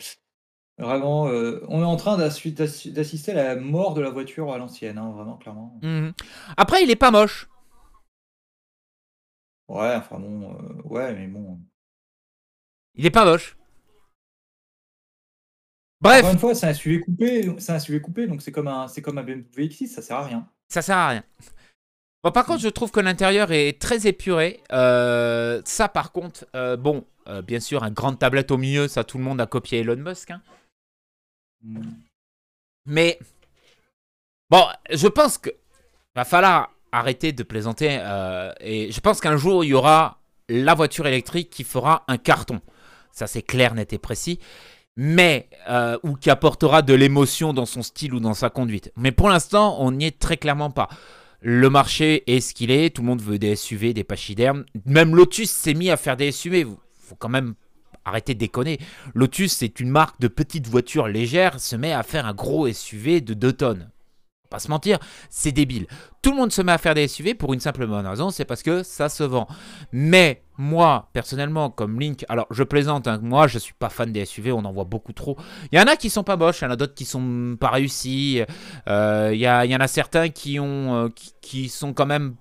[0.79, 4.53] Vraiment, heu, on est en train d'assi d'assi d'assister à la mort de la voiture
[4.53, 5.75] à l'ancienne, hein, vraiment, clairement.
[5.83, 6.13] Mmh mh.
[6.57, 7.49] Après, il est pas moche.
[9.73, 11.59] Ouais, enfin bon, heu, ouais, mais bon.
[12.95, 13.57] Il est pas moche.
[16.05, 18.53] Encore Bref, une fois, c'est un SUV coupé, donc c'est un SUV coupé, donc c'est
[18.53, 20.47] comme un c'est comme un BMW X6, ça sert à rien.
[20.69, 21.25] ça sert à rien.
[22.23, 24.63] Bon, par contre, je trouve que l'intérieur est très épuré.
[24.73, 29.05] Euh, ça, par contre, euh, bon, euh, bien sûr, un grande tablette au milieu, ça,
[29.05, 30.33] tout le monde a copié Elon Musk.
[30.33, 30.43] hein.
[31.63, 31.81] Mmh.
[32.87, 33.19] Mais
[34.51, 35.51] bon, je pense que
[36.15, 37.99] va falloir arrêter de plaisanter.
[38.01, 42.19] euh, et je pense qu'un jour, il y aura la voiture électrique qui fera un
[42.19, 42.61] carton.
[43.13, 44.39] Ça, c'est clair, net et précis.
[44.97, 48.93] Mais, euh, ou qui apportera de l'émotion dans son style ou dans sa conduite.
[48.97, 50.89] Mais pour l'instant, on n'y est très clairement pas.
[51.41, 52.95] Le marché est ce qu'il est.
[52.95, 54.65] Tout le monde veut des SUV, des pachydermes.
[54.85, 56.67] Même Lotus s'est mis à faire des SUV.
[57.01, 57.55] Faut quand même
[58.05, 58.79] arrêter de déconner.
[59.15, 63.21] Lotus, c'est une marque de petites voitures légères, se met à faire un gros SUV
[63.21, 63.91] de 2 tonnes.
[64.53, 64.99] Pas se mentir,
[65.31, 65.87] c'est débile.
[66.21, 68.45] Tout le monde se met à faire des SUV pour une simple bonne raison, c'est
[68.45, 69.49] parce que ça se vend.
[69.93, 74.27] Mais moi, personnellement, comme Link, alors je plaisante, hein, moi je suis pas fan des
[74.27, 75.39] SUV, on en voit beaucoup trop.
[75.73, 77.57] Il y en a qui sont pas moches, il y en a d'autres qui sont
[77.59, 78.43] pas réussis.
[78.89, 81.09] Euh, Il y, y en a certains qui ont, euh,
[81.41, 82.35] qui sont quand même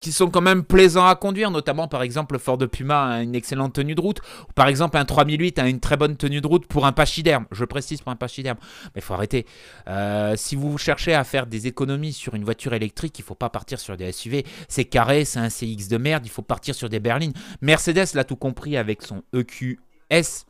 [0.00, 3.34] qui sont quand même plaisants à conduire, notamment par exemple le Ford Puma a une
[3.34, 6.46] excellente tenue de route, ou par exemple un 3008 a une très bonne tenue de
[6.46, 8.58] route pour un pachyderme, je précise pour un pachyderme,
[8.94, 9.46] mais il faut arrêter.
[9.88, 13.50] Euh, si vous cherchez à faire des économies sur une voiture électrique, il faut pas
[13.50, 16.88] partir sur des SUV, c'est carré, c'est un CX de merde, il faut partir sur
[16.88, 17.34] des berlines.
[17.60, 20.46] Mercedes l'a tout compris avec son EQS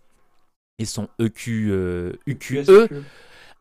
[0.79, 2.89] et son EQ, euh, UQE, QS,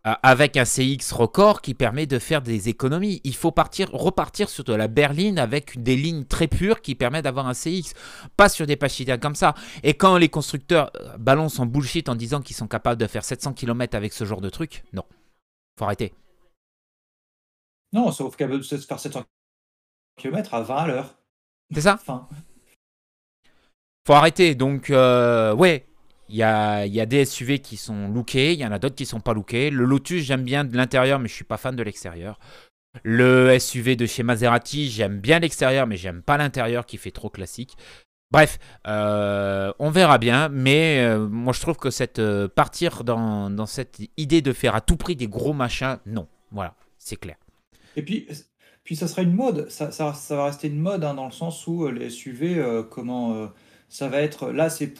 [0.07, 3.19] euh, avec un CX record qui permet de faire des économies.
[3.25, 7.25] Il faut partir, repartir sur de la berline avec des lignes très pures qui permettent
[7.25, 7.93] d'avoir un CX,
[8.37, 9.55] pas sur des pachydermes comme ça.
[9.83, 13.25] Et quand les constructeurs euh, balancent en bullshit en disant qu'ils sont capables de faire
[13.25, 15.03] 700 km avec ce genre de truc, non.
[15.77, 16.13] Faut arrêter.
[17.91, 19.23] Non, sauf veut se faire 700
[20.17, 21.15] km à 20 à l'heure.
[21.73, 22.27] C'est ça Enfin,
[24.07, 24.55] Faut arrêter.
[24.55, 25.88] Donc, euh, ouais,
[26.29, 28.95] il y a, y a des SUV qui sont lookés, il y en a d'autres
[28.95, 29.69] qui sont pas lookés.
[29.69, 32.39] Le Lotus, j'aime bien de l'intérieur, mais je suis pas fan de l'extérieur.
[33.03, 37.29] Le SUV de chez Maserati, j'aime bien l'extérieur, mais j'aime pas l'intérieur qui fait trop
[37.29, 37.75] classique.
[38.31, 43.49] Bref, euh, on verra bien, mais euh, moi je trouve que cette euh, partir dans,
[43.49, 46.27] dans cette idée de faire à tout prix des gros machins, non.
[46.51, 47.37] Voilà, c'est clair.
[47.95, 48.27] et puis
[48.83, 51.65] puis ça sera une mode, ça ça va rester une mode, hein, dans le sens
[51.65, 53.51] où, les SUV, comment,
[53.87, 54.93] ça va être là, c'est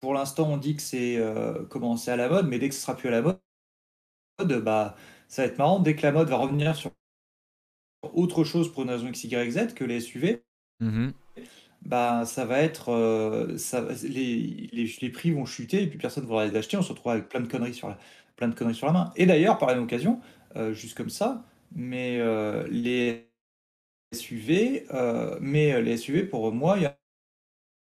[0.00, 2.74] pour l'instant, on dit que c'est, heu, comment, c'est à la mode, mais dès que
[2.74, 3.40] ce sera plus à la mode,
[4.64, 4.96] bah,
[5.28, 5.80] ça va être marrant.
[5.80, 6.92] Dès que la mode va revenir sur
[8.14, 10.42] autre chose pour une raison X, Y, Z que les SUV,
[10.80, 11.14] Mhm.
[11.82, 16.24] bah, ça va être, ça va les les les prix vont chuter et puis personne
[16.24, 16.76] ne voudra les acheter.
[16.76, 17.98] On se retrouve avec plein de conneries sur la
[18.36, 20.20] plein de conneries sur la main et d'ailleurs, par la même occasion,
[20.56, 23.30] heu, juste comme ça, mais heu, les
[24.14, 24.86] SUV,
[25.40, 26.94] mais les SUV pour moi, il y en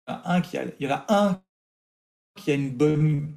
[0.07, 1.41] a un qui a il y en a un
[2.35, 3.33] qui a une bonne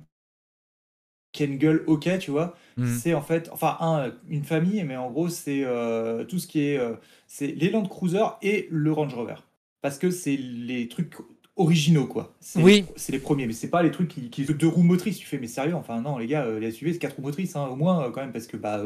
[1.32, 2.54] qui a une gueule OK, tu vois?
[2.76, 2.86] Mhm.
[2.98, 6.60] C'est en fait enfin un, une famille, mais en gros, c'est, heu, tout ce qui
[6.62, 9.36] est, heu, c'est les Land Cruiser et le Range Rover.
[9.82, 11.14] Parce que c'est les trucs
[11.56, 12.34] originaux, quoi.
[12.40, 14.82] C'est les Oui, c'est les premiers mais c'est pas les trucs qui qui 2 roues
[14.82, 15.18] motrices.
[15.18, 15.74] Tu fais: «Mais sérieux?
[15.74, 18.32] Enfin non les gars, les SUV c'est 4 roues motrices, hein, au moins, quand même»
[18.32, 18.82] parce que, bah,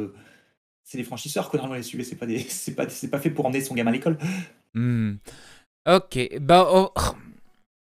[0.85, 3.31] c'est des franchisseurs quoi, normalement les SUV, c'est pas des c'est pas c'est pas fait
[3.31, 4.19] pour emmener son gamin à l'école.
[4.75, 5.19] Mhm.
[5.87, 6.93] Ok, bah, oh,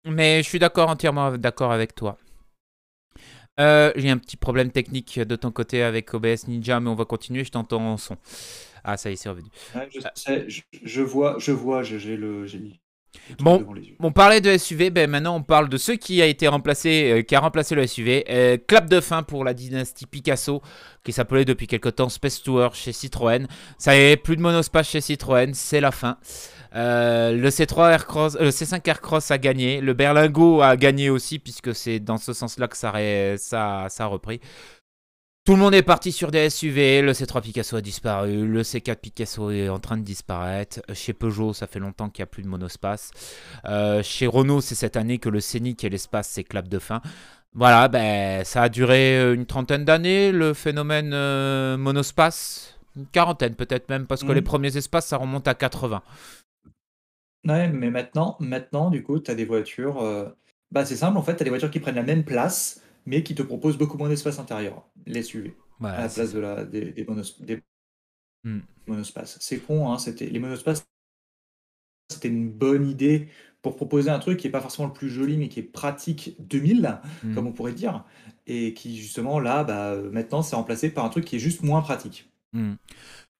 [0.04, 2.16] mais je suis d'accord entièrement d'accord avec toi.
[3.58, 7.04] Euh, J'ai un petit problème technique de ton côté avec OBS Ninja, mais on va
[7.04, 7.44] continuer.
[7.44, 8.16] Je t'entends en son.
[8.84, 9.48] Ah, ça y est, c'est revenu.
[9.74, 12.80] Ouais, je sais, je je vois je vois, j'ai le truc
[13.40, 13.64] Bon,
[14.00, 17.22] on parlait de SUV, ben maintenant on parle de ce qui a été remplacé, euh,
[17.22, 18.24] qui a remplacé le SUV.
[18.28, 20.62] Euh, clap de fin pour la dynastie Picasso,
[21.04, 23.46] qui s'appelait depuis quelque temps Space Tour chez Citroën.
[23.78, 26.18] Ça y est, plus de monospace chez Citroën, c'est la fin.
[26.74, 31.38] Euh, le C3 Aircross, euh, le C5 Aircross a gagné, le Berlingo a gagné aussi,
[31.38, 34.40] puisque c'est dans ce sens-là que ça, ré- ça, ça a repris.
[35.46, 38.96] Tout le monde est parti sur des SUV, le C3 Picasso a disparu, le C4
[38.96, 40.80] Picasso est en train de disparaître.
[40.92, 43.10] Chez Peugeot, ça fait longtemps qu'il n'y a plus de monospace.
[43.64, 47.00] Euh, chez Renault, c'est cette année que le Scénic et l'espace s'éclapent de fin.
[47.54, 51.12] Voilà, ben, ça a duré euh, une trentaine d'années, le phénomène
[51.78, 52.76] monospace.
[52.96, 54.44] Une quarantaine peut-être même, parce que les Mmh.
[54.44, 56.02] premiers espaces, ça remonte à 80.
[57.46, 60.34] Ouais, mais maintenant maintenant, du coup, tu as des voitures, heu,
[60.70, 63.22] bah, c'est simple, en fait, tu as des voitures qui prennent la même place, mais
[63.22, 65.56] qui te proposent beaucoup moins d'espace intérieur, les SUV,
[65.94, 66.34] à Voilà, la c'est place ça.
[66.34, 67.62] de la des des monos des
[68.44, 68.60] Hmm.
[68.86, 69.38] monospaces.
[69.40, 70.86] C'est con, hein, c'était les monospaces,
[72.10, 73.28] c'était une bonne idée
[73.62, 76.34] pour proposer un truc qui est pas forcément le plus joli, mais qui est pratique
[76.40, 77.34] 2000, Mm.
[77.34, 78.04] comme on pourrait dire,
[78.46, 81.62] et qui justement là, bah, heu, maintenant c'est remplacé par un truc qui est juste
[81.62, 82.30] moins pratique.
[82.54, 82.76] Mm.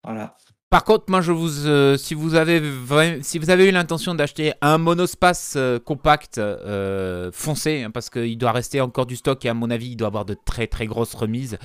[0.03, 0.37] Voilà.
[0.71, 5.81] Par contre, moi, je vous, euh, si vous avez eu l'intention d'acheter un monospace euh,
[5.81, 9.89] compact, euh, foncez, hein, parce qu'il doit rester encore du stock et à mon avis,
[9.89, 11.59] il doit avoir de très très grosses remises.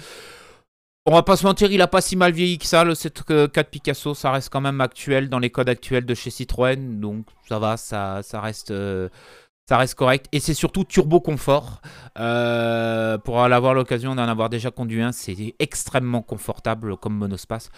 [1.06, 3.66] On va pas se mentir, il a pas si mal vieilli que ça, le 7.4
[3.66, 7.60] Picasso, ça reste quand même actuel dans les codes actuels de chez Citroën, donc ça
[7.60, 8.74] va, ça, reste.
[9.96, 11.80] correct et c'est surtout turbo confort.
[12.16, 17.70] Pour avoir l'occasion d'en avoir déjà conduit un, c'est extrêmement confortable comme monospace.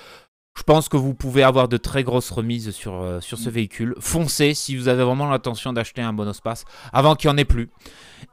[0.58, 3.94] Je pense que vous pouvez avoir de très grosses remises sur, euh, sur ce véhicule.
[4.00, 7.70] Foncez si vous avez vraiment l'intention d'acheter un monospace avant qu'il n'y en ait plus.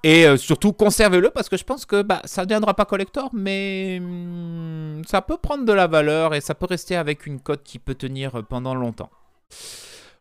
[0.03, 3.29] Et euh, surtout, conservez-le parce que je pense que bah, ça ne deviendra pas collector,
[3.35, 7.63] mais hum, ça peut prendre de la valeur et ça peut rester avec une cote
[7.63, 9.11] qui peut tenir pendant longtemps.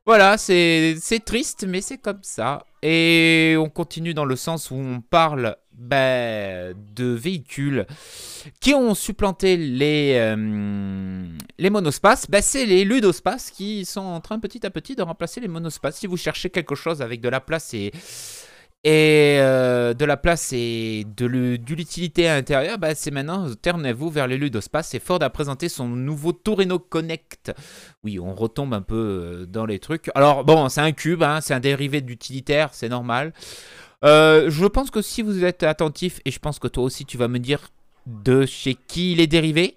[0.06, 2.66] Voilà, c'est c'est triste, mais c'est comme ça.
[2.82, 7.86] Et on continue dans le sens où on parle bah, de véhicules
[8.60, 11.26] qui ont supplanté les, euh,
[11.58, 12.30] les monospaces.
[12.30, 15.98] Bah, c'est les ludospaces qui sont en train petit à petit de remplacer les monospaces.
[15.98, 17.92] Si vous cherchez quelque chose avec de la place et,
[18.86, 24.28] et euh, de la place et de l'utilité à l'intérieur, bah, c'est maintenant, tournez-vous vers
[24.28, 24.94] les ludospaces.
[24.94, 27.54] Et Ford a présenté son nouveau Torino Connect.
[28.04, 30.12] Oui, on retombe un peu euh, dans les trucs.
[30.16, 33.34] Alors, bon, c'est un cube, hein, c'est un dérivé d'utilitaire, c'est normal.
[34.04, 37.18] Euh, je pense que si vous êtes attentif, et je pense que toi aussi tu
[37.18, 37.70] vas me dire
[38.06, 39.76] de chez qui il est dérivé.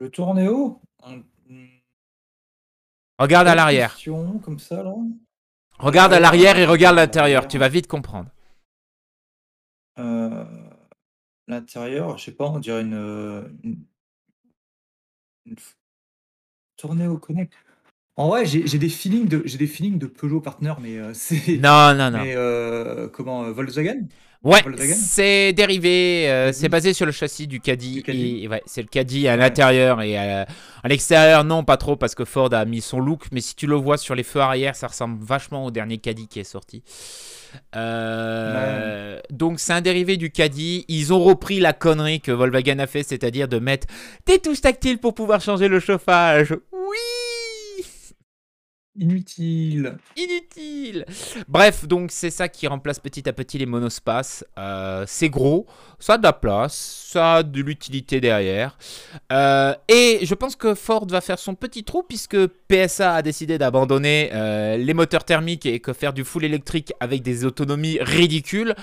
[0.00, 0.80] Le Tournéo?
[3.18, 3.94] Regarde à l'arrière.
[3.94, 4.94] question comme ça là.
[5.80, 7.48] Regarde à l'arrière et regarde l'intérieur.
[7.48, 8.30] Tu vas vite comprendre.
[9.98, 10.46] Heu,
[11.48, 13.84] l'intérieur, je sais pas, on dirait une, une
[15.48, 15.56] une
[16.76, 17.52] Tournéo Connect.
[18.18, 21.56] En vrai, j'ai des feelings de j'ai des feelings de Peugeot Partner, mais heu, c'est
[21.58, 22.24] Non, non, non.
[22.24, 24.08] mais heu, comment, heu, Volkswagen?
[24.44, 27.94] Ouais, c'est dérivé, euh, c'est basé sur le châssis du Caddy.
[27.94, 28.44] Du Caddy?
[28.44, 29.38] Et, ouais, c'est le Caddy à Ouais.
[29.38, 30.46] l'intérieur et à,
[30.82, 33.24] à l'extérieur, non, pas trop parce que Ford a mis son look.
[33.32, 36.28] Mais si tu le vois sur les feux arrière, ça ressemble vachement au dernier Caddy
[36.28, 36.82] qui est sorti.
[37.76, 40.84] Euh, Donc c'est un dérivé du Caddy.
[40.88, 43.86] Ils ont repris la connerie que Volkswagen a fait, c'est-à-dire de mettre
[44.26, 46.54] des touches tactiles pour pouvoir changer le chauffage.
[46.72, 46.96] Oui
[49.00, 49.96] Inutile.
[50.16, 51.04] inutile.
[51.46, 54.44] Bref, donc c'est ça qui remplace petit à petit les monospaces.
[54.58, 55.66] Euh, c'est gros,
[56.00, 58.76] ça a de la place, ça a de l'utilité derrière.
[59.30, 63.56] Euh, et je pense que Ford va faire son petit trou puisque PSA a décidé
[63.56, 68.74] d'abandonner euh, les moteurs thermiques et que faire du full électrique avec des autonomies ridicules.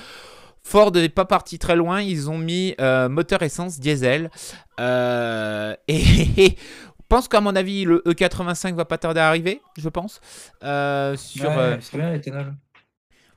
[0.63, 4.31] Ford n'est pas parti très loin, ils ont mis moteur essence diesel.
[7.07, 10.19] pense qu'à mon avis, le E85 va pas tarder à arriver, je pense.
[10.63, 12.55] Euh, sur, Ouais, euh, bien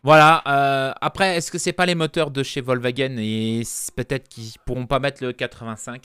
[0.03, 0.43] voilà.
[0.47, 3.63] euh, après, est-ce que c'est pas les moteurs de chez Volkswagen et
[3.97, 6.03] peut-être qu'ils pourront pas mettre le 85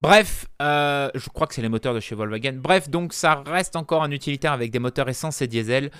[0.00, 2.54] Bref, je crois que c'est les moteurs de chez Volkswagen.
[2.60, 5.90] Bref, donc ça reste encore un utilitaire avec des moteurs essence et diesel.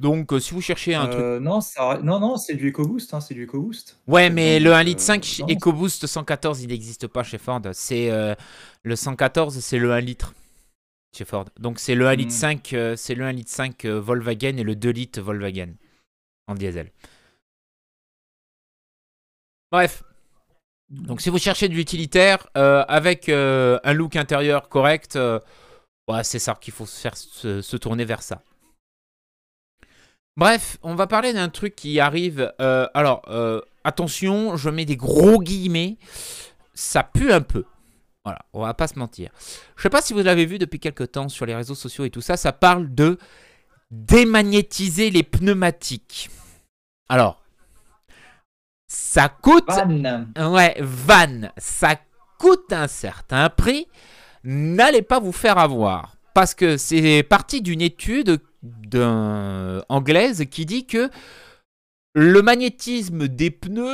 [0.00, 3.34] Donc si vous cherchez un truc non, ça non, non, c'est du EcoBoost, hein, c'est
[3.34, 3.98] du EcoBoost.
[4.08, 5.48] Ouais, mais le Donc, 1 litre 5 heu, chez non.
[5.48, 7.60] EcoBoost 114, il n'existe pas chez Ford.
[7.72, 8.10] C'est
[8.82, 10.34] le 114, c'est le 1 litre
[11.16, 11.46] chez Ford.
[11.58, 12.38] Donc c'est le 1 litre Mmh.
[12.38, 15.74] 5, euh, c'est le 1 litre 5 euh, Volkswagen et le 2 litres Volkswagen
[16.46, 16.90] en diesel.
[19.72, 20.02] Bref.
[20.88, 25.18] Donc si vous cherchez de l'utilitaire euh, avec euh, un look intérieur correct,
[26.08, 28.42] ouais, c'est ça qu'il faut se faire se, se tourner vers ça.
[30.36, 32.52] Bref, on va parler d'un truc qui arrive.
[32.58, 33.22] alors,
[33.84, 35.96] attention, je mets des gros guillemets.
[36.74, 37.64] Ça pue un peu.
[38.26, 39.30] Voilà, on va pas se mentir.
[39.76, 42.10] Je sais pas si vous l'avez vu depuis quelques temps sur les réseaux sociaux et
[42.10, 42.36] tout ça.
[42.36, 43.18] Ça parle de
[43.92, 46.28] démagnétiser les pneumatiques.
[47.08, 47.40] Alors,
[48.88, 49.68] ça coûte.
[49.68, 50.26] Van.
[50.50, 51.94] Ouais, van, ça
[52.40, 53.86] coûte un certain prix.
[54.42, 56.16] N'allez pas vous faire avoir.
[56.34, 58.40] Parce que c'est parti d'une étude
[59.88, 61.10] anglaise qui dit que
[62.16, 63.84] le magnétisme des pneus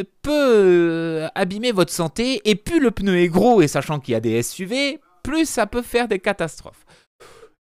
[0.00, 2.40] euh, peut euh, abîmer votre santé.
[2.44, 5.66] Et plus le pneu est gros, et sachant qu'il y a des SUV, plus ça
[5.66, 6.84] peut faire des catastrophes.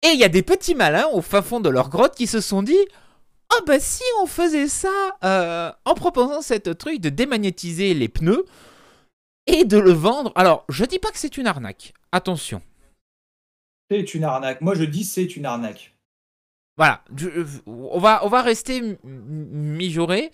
[0.03, 2.41] Et il y a des petits malins au fin fond de leur grotte qui se
[2.41, 2.79] sont dit
[3.51, 4.93] ah bah si on faisait ça
[5.25, 8.45] euh, en proposant cette truc de démagnétiser les pneus
[9.47, 10.31] et de le vendre.
[10.37, 11.95] Alors, je dis pas que c'est une arnaque.
[12.13, 12.61] Attention.
[13.91, 14.61] C'est une arnaque.
[14.61, 15.95] Moi, je dis c'est une arnaque.
[16.77, 20.31] Voilà, je- euh, on va on va rester mijauré.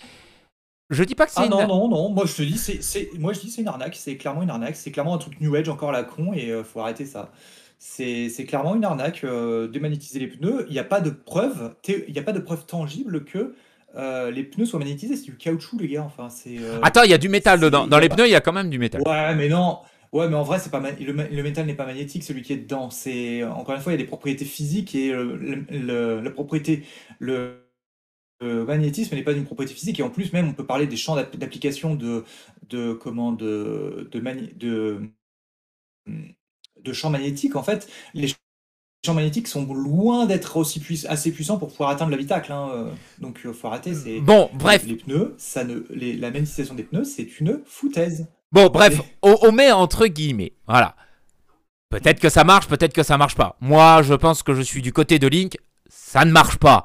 [0.91, 2.83] Je dis pas que c'est Ah une non, non, non, moi je te dis, c'est,
[2.83, 5.41] c'est, moi je dis c'est une arnaque, c'est clairement une arnaque, c'est clairement un truc
[5.41, 7.33] New Age encore à la con et euh, faut arrêter ça.
[7.79, 10.65] C'est clairement une arnaque, euh, démagnétiser les pneus.
[10.69, 13.55] Il n'y a pas de preuve, il y a pas de preuve tangible que
[13.97, 15.17] euh, les pneus soient magnétisés.
[15.17, 16.03] C'est du caoutchouc, les gars.
[16.03, 16.59] Enfin, c'est.
[16.59, 17.87] euh, Attends, il y a du métal dedans.
[17.87, 19.03] Dans les pneus, il y a quand même du métal.
[19.07, 19.79] Ouais, mais non.
[20.13, 22.57] Ouais, mais en vrai, c'est pas le, le métal n'est pas magnétique, celui qui est
[22.59, 22.89] dedans.
[22.89, 26.85] C'est encore une fois, il y a des propriétés physiques et le, le- la propriété,
[27.19, 27.64] le,
[28.41, 30.01] le magnétisme n'est pas une propriété physique.
[30.01, 32.25] Et en plus, même, on peut parler des champs d'app- d'application de,
[32.69, 35.01] de comment de de, magné- de
[36.83, 37.57] de champs magnétiques.
[37.57, 38.29] En fait, les
[39.07, 42.53] champs magnétiques sont loin d'être aussi puiss- assez puissants pour pouvoir atteindre l'habitacle.
[42.53, 42.91] hein, euh.
[43.21, 43.95] Donc, il faut arrêter.
[43.95, 44.85] C'est Bon, bref.
[44.87, 48.27] les pneus, ça ne, les- la magnétisation des pneus, c'est une foutaise.
[48.53, 50.53] Bon, bref, on, on met entre guillemets.
[50.67, 50.95] Voilà.
[51.91, 53.57] Peut-être que ça marche, peut-être que ça marche pas.
[53.61, 55.57] Moi, je pense que je suis du côté de Link.
[55.89, 56.85] Ça ne marche pas.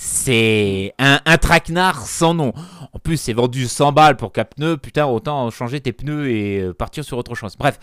[0.00, 2.52] C'est un, un traquenard sans nom.
[2.92, 4.76] En plus, c'est vendu 100 balles pour qu'un pneu.
[4.76, 7.56] Putain, autant changer tes pneus et euh, partir sur autre chose.
[7.58, 7.80] Bref.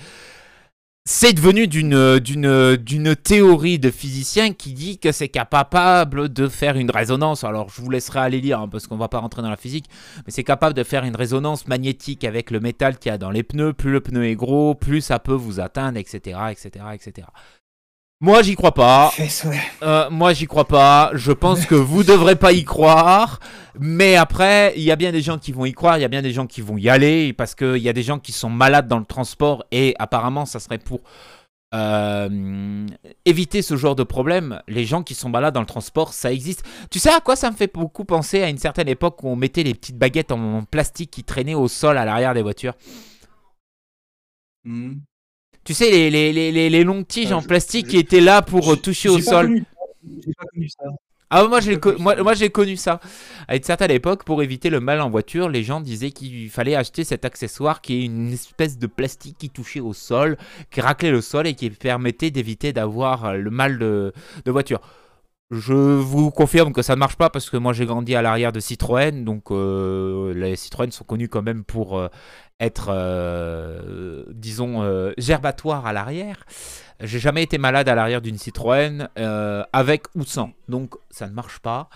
[1.08, 6.78] C'est devenu d'une, d'une, d'une théorie de physicien qui dit que c'est capable de faire
[6.78, 7.44] une résonance.
[7.44, 9.86] Alors, je vous laisserai aller lire hein, parce qu'on va pas rentrer dans la physique
[10.26, 13.30] mais c'est capable de faire une résonance magnétique avec le métal qu'il y a dans
[13.30, 13.74] les pneus.
[13.74, 17.28] Plus le pneu est gros, plus ça peut vous atteindre, etc., etc., etc.
[18.22, 19.12] Moi, j'y crois pas.
[19.84, 21.12] Euh, moi, j'y crois pas.
[21.14, 23.40] Je pense que vous devrez pas y croire.
[23.78, 25.98] Mais après, il y a bien des gens qui vont y croire.
[25.98, 28.04] Il y a bien des gens qui vont y aller parce qu'il y a des
[28.04, 31.02] gens qui sont malades dans le transport et apparemment, ça serait pour
[31.74, 32.88] euh,
[33.26, 34.62] éviter ce genre de problème.
[34.70, 36.64] Les gens qui sont malades dans le transport, ça existe.
[36.90, 39.36] Tu sais à quoi ça me fait beaucoup penser à une certaine époque où on
[39.36, 42.76] mettait les petites baguettes en plastique qui traînaient au sol à l'arrière des voitures?
[44.64, 45.00] Hmm.
[45.66, 48.22] Tu sais, les, les, les, les, longues tiges Euh, en je- plastique je- qui étaient
[48.22, 49.48] là pour toucher au sol.
[49.48, 49.64] connu-
[50.26, 50.86] J'ai pas connu ça.
[51.32, 53.00] Ah, moi J'ai moi, j'ai connu ça.
[53.48, 56.76] À une certaine époque, pour éviter le mal en voiture, les gens disaient qu'il fallait
[56.76, 60.38] acheter cet accessoire qui est une espèce de plastique qui touchait au sol,
[60.70, 64.14] qui raclait le sol et qui permettait d'éviter d'avoir euh, le mal de,
[64.46, 64.82] de voiture.
[65.52, 68.52] Je vous confirme que ça ne marche pas parce que moi j'ai grandi à l'arrière
[68.52, 72.08] de Citroën, donc euh, les Citroën sont connus quand même pour euh,
[72.60, 76.46] être, euh, disons, euh, gerbatoires à l'arrière.
[77.02, 81.34] J'ai jamais été malade à l'arrière d'une Citroën, euh, avec ou sans, donc ça ne
[81.34, 81.90] marche pas.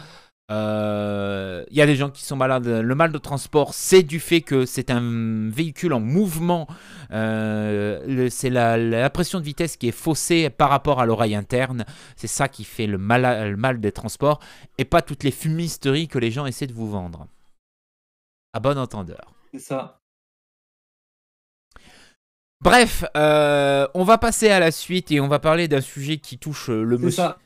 [0.51, 2.67] Euh, Il y a des gens qui sont malades.
[2.67, 6.67] Le mal de transport, c'est du fait que c'est un véhicule en mouvement.
[7.11, 11.85] Euh, c'est la, pression de vitesse qui est faussée par rapport à l'oreille interne.
[12.15, 14.39] C'est ça qui fait le mal, le mal des transports
[14.77, 17.27] et pas toutes les fumisteries que les gens essaient de vous vendre.
[18.53, 19.33] À bon entendeur.
[19.53, 19.98] C'est ça.
[22.61, 26.37] Bref, euh, on va passer à la suite et on va parler d'un sujet qui
[26.37, 27.23] touche euh, le monsieur.
[27.23, 27.39] ça.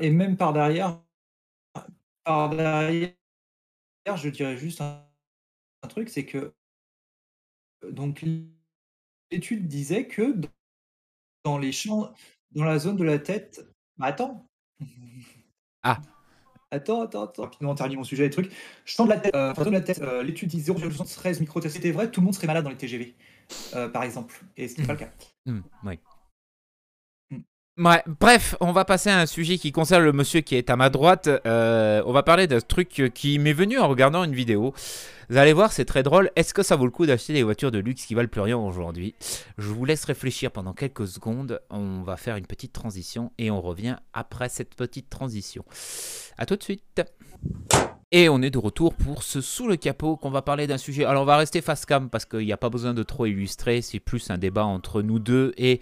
[0.00, 1.00] Et même par derrière,
[2.24, 3.14] par derrière,
[4.16, 5.02] je dirais juste un,
[5.82, 6.52] un truc, c'est que
[7.88, 8.24] donc
[9.30, 10.36] l'étude disait que
[11.44, 12.12] dans les champs,
[12.52, 13.66] dans la zone de la tête,
[13.96, 14.46] bah, attends.
[15.82, 15.98] Ah.
[16.70, 17.42] Attends, attends, attends.
[17.42, 18.52] Rapidement, on termine mon sujet, les trucs.
[18.84, 21.74] Champ de la tête, euh, de la tête, euh, l'étude dit 0,73 microtests.
[21.74, 23.22] C'était vrai, tout le monde serait malade dans les TGV, euh,
[23.92, 24.40] par exemple.
[24.56, 25.10] Et ce n'est pas le cas.
[25.46, 25.98] Hmm, oui.
[27.80, 30.90] Bref, on va passer à un sujet qui concerne le monsieur qui est à ma
[30.90, 31.30] droite.
[31.46, 34.74] Euh, on va parler d'un truc qui m'est venu en regardant une vidéo.
[35.30, 36.30] Vous allez voir, c'est très drôle.
[36.36, 38.58] Est-ce que ça vaut le coup d'acheter des voitures de luxe qui valent plus rien
[38.58, 39.14] aujourd'hui?
[39.56, 41.62] Je vous laisse réfléchir pendant quelques secondes.
[41.70, 45.64] On va faire une petite transition et on revient après cette petite transition.
[46.36, 47.02] A tout de suite.
[48.12, 51.04] Et on est de retour pour ce sous le capot qu'on va parler d'un sujet.
[51.04, 53.80] Alors on va rester face cam parce qu'il n'y a pas besoin de trop illustrer.
[53.80, 55.80] C'est plus un débat entre nous deux et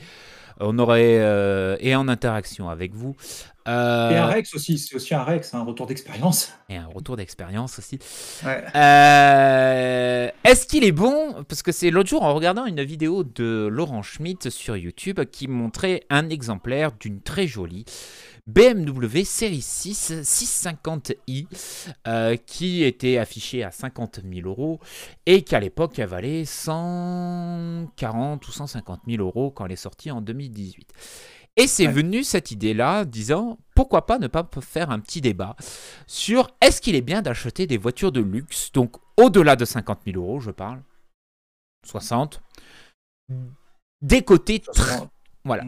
[0.60, 3.14] on aurait euh, et en interaction avec vous.
[3.66, 6.52] Euh, Et un Rex aussi, c'est aussi un Rex, un retour d'expérience.
[6.70, 7.98] et un retour d'expérience aussi.
[8.44, 8.64] Ouais.
[8.74, 11.44] Euh, Est-ce qu'il est bon?
[11.48, 15.48] Parce que c'est l'autre jour en regardant une vidéo de Laurent Schmitt sur YouTube qui
[15.48, 17.84] montrait un exemplaire d'une très jolie
[18.48, 21.46] BMW série 6 650i
[22.06, 24.80] euh, qui était affichée à 50 000 euros
[25.26, 30.22] et qui à l'époque valait 140 ou 150 000 euros quand elle est sortie en
[30.22, 30.92] 2018.
[31.56, 31.92] Et c'est Ouais.
[31.92, 35.56] venu cette idée-là, disant pourquoi pas ne pas faire un petit débat
[36.06, 40.16] sur est-ce qu'il est bien d'acheter des voitures de luxe, donc au-delà de 50 000
[40.22, 40.82] euros, je parle,
[41.86, 42.40] 60,
[44.00, 45.08] des côtés tr-
[45.44, 45.64] Voilà.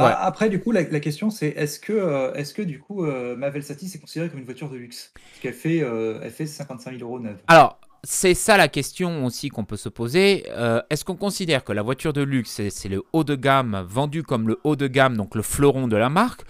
[0.00, 0.14] Ah, Ouais.
[0.18, 3.36] Après, du coup, la, la question c'est est-ce que, euh, est-ce que du coup, euh,
[3.36, 5.12] ma Velsatis est considérée comme une voiture de luxe?
[5.14, 7.36] Parce qu'elle fait, euh, elle fait 55 000 euros neuve.
[7.48, 10.44] Alors, c'est ça la question aussi qu'on peut se poser.
[10.50, 14.22] Euh, Est-ce qu'on considère que la voiture de luxe, c'est le haut de gamme, vendu
[14.22, 16.42] comme le haut de gamme, donc le fleuron de la marque,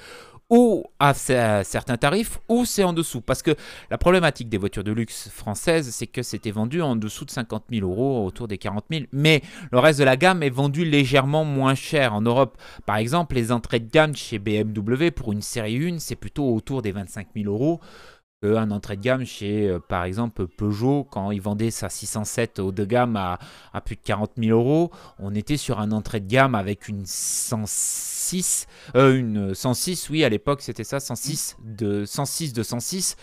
[0.50, 3.20] ou à cer- certains tarifs, ou c'est en dessous.
[3.20, 3.54] Parce que
[3.90, 7.64] la problématique des voitures de luxe françaises, c'est que c'était vendu en dessous de 50
[7.72, 9.04] 000 euros, autour des 40 000.
[9.12, 12.14] Mais le reste de la gamme est vendu légèrement moins cher.
[12.14, 16.16] En Europe, par exemple, les entrées de gamme chez BMW pour une série 1, c'est
[16.16, 17.80] plutôt autour des 25 000 euros
[18.42, 22.72] un entrée de gamme chez, euh, par exemple, Peugeot, quand ils vendaient sa 607 haut
[22.72, 23.38] de gamme à,
[23.84, 28.66] plus de 40 000 euros, on était sur un entrée de gamme avec une 106,
[28.96, 33.16] euh, une 106, oui, à l'époque c'était ça, 106 de 106 de 106.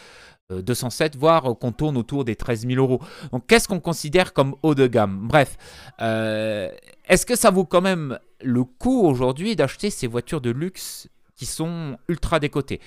[0.49, 3.01] 207, voire qu'on tourne autour des 13 000 euros.
[3.33, 5.27] Donc, qu'est-ce qu'on considère comme haut de gamme?
[5.27, 5.57] Bref,
[6.01, 6.69] euh,
[7.05, 11.45] est-ce que ça vaut quand même le coup aujourd'hui d'acheter ces voitures de luxe qui
[11.45, 12.79] sont ultra décotées?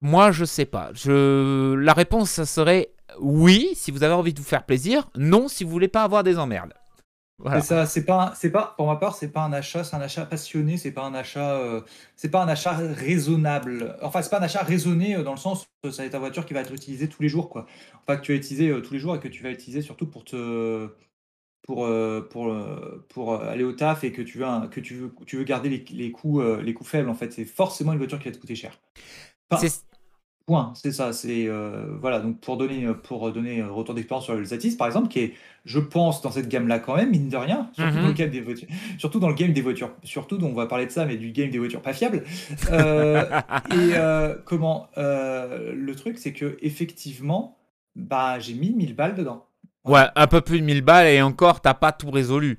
[0.00, 0.90] Moi, je sais pas.
[0.94, 1.74] Je...
[1.74, 2.90] La réponse, ça serait
[3.20, 5.08] oui, si vous avez envie de vous faire plaisir.
[5.16, 6.74] Non, si vous voulez pas avoir des emmerdes.
[7.60, 10.24] Ça, c'est pas, c'est pas, pour ma part, c'est pas un achat, c'est un achat
[10.24, 11.80] passionné, c'est pas un achat, euh,
[12.14, 13.96] c'est pas un achat raisonnable.
[14.02, 16.46] Enfin, c'est pas un achat raisonné euh, dans le sens que ça est ta voiture
[16.46, 17.66] qui va être utilisée tous les jours, quoi.
[18.06, 20.06] Pas que tu vas utiliser euh, tous les jours et que tu vas utiliser surtout
[20.06, 20.88] pour te,
[21.62, 21.88] pour,
[22.30, 22.56] pour,
[23.08, 25.84] pour aller au taf et que tu veux, que tu veux, tu veux garder les,
[25.90, 27.08] les coûts, les coûts faibles.
[27.08, 28.78] En fait, c'est forcément une voiture qui va te coûter cher.
[30.46, 34.44] Point, c'est ça, c'est, heu, voilà, donc pour donner, pour donner, retour d'expérience sur le
[34.44, 35.34] Zatis, par exemple, qui est,
[35.64, 38.30] je pense, dans cette gamme-là quand même, mine de rien, surtout dans le Mmh game
[38.30, 41.16] des voitures surtout dans le game des voitures surtout, on va parler de ça, mais
[41.16, 42.24] du game des voitures pas fiables.
[42.70, 43.24] Heu
[43.72, 43.94] et
[44.44, 47.56] comment, le truc, c'est que effectivement,
[47.96, 49.46] bah, j'ai mis 1000 balles dedans.
[49.86, 52.58] Ouais, un peu plus de 1000 balles et encore, t'as pas tout résolu.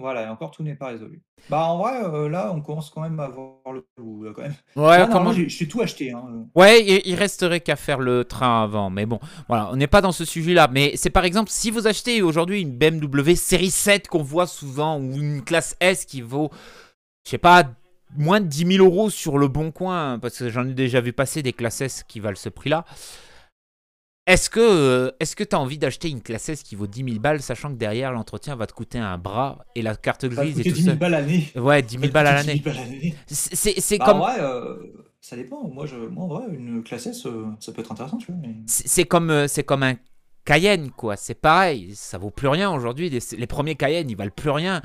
[0.00, 1.22] Voilà et encore tout n'est pas résolu.
[1.50, 4.54] Bah, en vrai, heu, là, on commence quand même à voir le bout, quand même.
[4.76, 6.44] Ouais, comment j'ai tout acheté, hein, heu.
[6.54, 9.18] Ouais, il il resterait qu'à faire le train avant, mais bon,
[9.48, 10.68] voilà, on n'est pas dans ce sujet-là.
[10.70, 14.98] Mais c'est par exemple, si vous achetez aujourd'hui une BMW série 7 qu'on voit souvent,
[14.98, 16.50] ou une classe S qui vaut,
[17.24, 17.64] je sais pas,
[18.16, 21.12] moins de 10 000 euros sur le bon coin, parce que j'en ai déjà vu
[21.12, 22.84] passer des classes S qui valent ce prix-là.
[24.28, 27.02] Est-ce que euh, est-ce que tu as envie d'acheter une classe S qui vaut 10
[27.04, 30.42] 000 balles, sachant que derrière l'entretien va te coûter un bras et la carte Ça
[30.42, 31.52] va grise et tout 10 000 ça balles l'année.
[31.56, 32.62] Ouais, 10 Ça va 000 te balles à coûter 10 l'année.
[32.62, 33.22] 000 balles à l'année.
[33.26, 35.68] C'est Bah, comme vrai, heu, ça dépend.
[35.68, 38.36] Moi, je moi, en vrai, une classe S, heu, ça peut être intéressant, tu vois?
[38.40, 39.94] Mais c'est comme euh, c'est comme un
[40.44, 41.16] Cayenne quoi.
[41.16, 43.10] C'est pareil, ça vaut plus rien aujourd'hui.
[43.10, 44.80] Les, les premiers Cayenne, ils valent plus rien.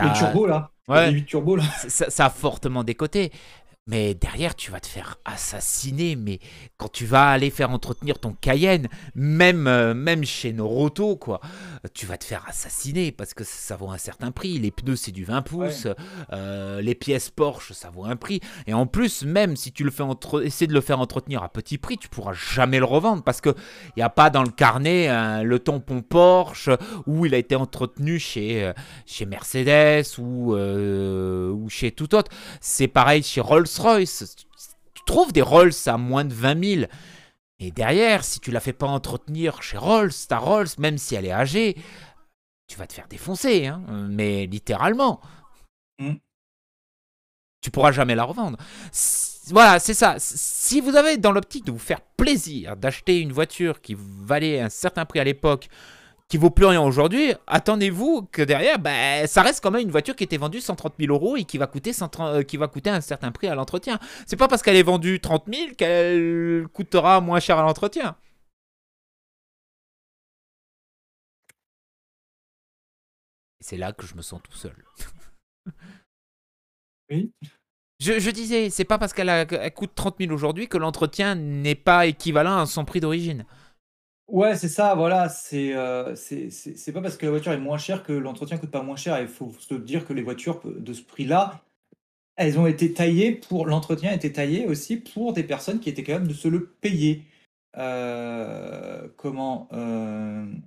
[0.00, 1.64] les Ça, turbos, là, les ouais, V8 turbo, là.
[1.88, 3.32] ça, ça a fortement décoté.
[3.88, 6.14] Mais derrière, tu vas te faire assassiner.
[6.14, 6.38] Mais
[6.76, 11.40] quand tu vas aller faire entretenir ton Cayenne, même, euh, même chez Noroto, quoi,
[11.92, 14.60] tu vas te faire assassiner parce que ça vaut un certain prix.
[14.60, 15.66] Les pneus, c'est du 20 Ouais.
[15.66, 15.88] pouces.
[16.32, 18.40] euh, les pièces Porsche, ça vaut un prix.
[18.68, 20.44] Et en plus, même si tu le fais entre...
[20.44, 23.50] essaies de le faire entretenir à petit prix, tu pourras jamais le revendre parce que
[23.50, 26.70] il n'y a pas dans le carnet hein, le tampon Porsche
[27.06, 28.72] où il a été entretenu chez, euh,
[29.06, 32.30] chez Mercedes ou, euh, ou chez tout autre.
[32.60, 33.40] C'est pareil chez
[33.78, 34.36] Rolls-Royce.
[34.94, 36.86] Tu trouves des Rolls à moins de 20 000.
[37.58, 41.26] Et derrière, si tu la fais pas entretenir chez Rolls, ta Rolls, même si elle
[41.26, 41.76] est âgée,
[42.66, 45.20] tu vas te faire défoncer, hein, mais littéralement.
[45.98, 46.14] Mmh.
[47.60, 48.58] Tu pourras jamais la revendre.
[49.50, 50.16] Voilà, c'est ça.
[50.18, 54.68] Si vous avez dans l'optique de vous faire plaisir d'acheter une voiture qui valait un
[54.68, 55.68] certain prix à l'époque,
[56.32, 60.16] qui vaut plus rien aujourd'hui, attendez-vous que derrière, ben, ça reste quand même une voiture
[60.16, 62.88] qui était vendue 130 000 euros et qui va coûter, 130 euh, qui va coûter
[62.88, 63.98] un certain prix à l'entretien.
[64.26, 68.16] C'est pas parce qu'elle est vendue 30 000 qu'elle coûtera moins cher à l'entretien.
[73.60, 74.74] Et c'est là que je me sens tout seul.
[77.10, 77.30] Oui.
[78.00, 82.06] Je, je disais, c'est pas parce qu'elle coûte 30 000 aujourd'hui que l'entretien n'est pas
[82.06, 83.44] équivalent à son prix d'origine.
[84.28, 88.02] Ouais, c'est ça, voilà, c'est, heu, c'est pas parce que la voiture est moins chère
[88.04, 89.20] que l'entretien coûte pas moins cher.
[89.20, 91.60] Il faut se dire que les voitures de ce prix-là,
[92.36, 96.04] elles ont été taillées pour l'entretien a été taillé aussi pour des personnes qui étaient
[96.04, 97.24] capables de se le payer.
[97.78, 100.62] Heu, comment, hem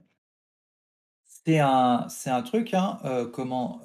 [1.46, 3.00] c'est un truc, hein,
[3.34, 3.82] comment,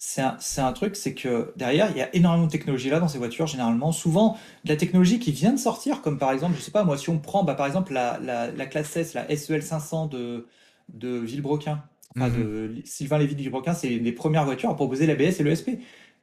[0.00, 3.00] c'est un c'est un truc, c'est que derrière, il y a énormément de technologie là
[3.00, 3.90] dans ces voitures généralement.
[3.92, 6.96] Souvent de la technologie qui vient de sortir, comme par exemple, je sais pas moi,
[6.96, 10.46] si on prend, bah, par exemple la la la classe S, la SEL 500 de
[10.88, 11.82] de Villebrequin,
[12.18, 12.38] enfin Mhm.
[12.38, 15.80] de Sylvain Lévy de Villebrequin, c'est une des premières voitures à proposer l'ABS et l'ESP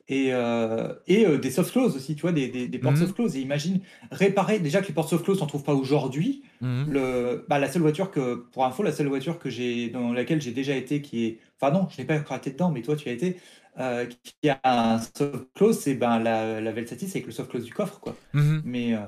[0.07, 2.31] et heu et heu, des soft close aussi, tu vois?
[2.31, 2.97] Des des des portes Mhm.
[2.97, 5.73] soft close et imagine réparer déjà que les portes soft close, tu en trouves pas
[5.73, 6.43] aujourd'hui.
[6.61, 6.87] Mhm.
[6.87, 10.39] Le bah, la seule voiture que pour info, la seule voiture que j'ai dans laquelle
[10.41, 13.09] j'ai déjà été qui est enfin non, je n'ai pas été dedans, mais toi tu
[13.09, 13.37] as été,
[13.79, 17.65] heu, qui a un soft close, c'est, ben, la la Velsatis avec le soft close
[17.65, 18.15] du coffre, quoi.
[18.33, 18.61] Mhm.
[18.65, 18.99] Mais heu,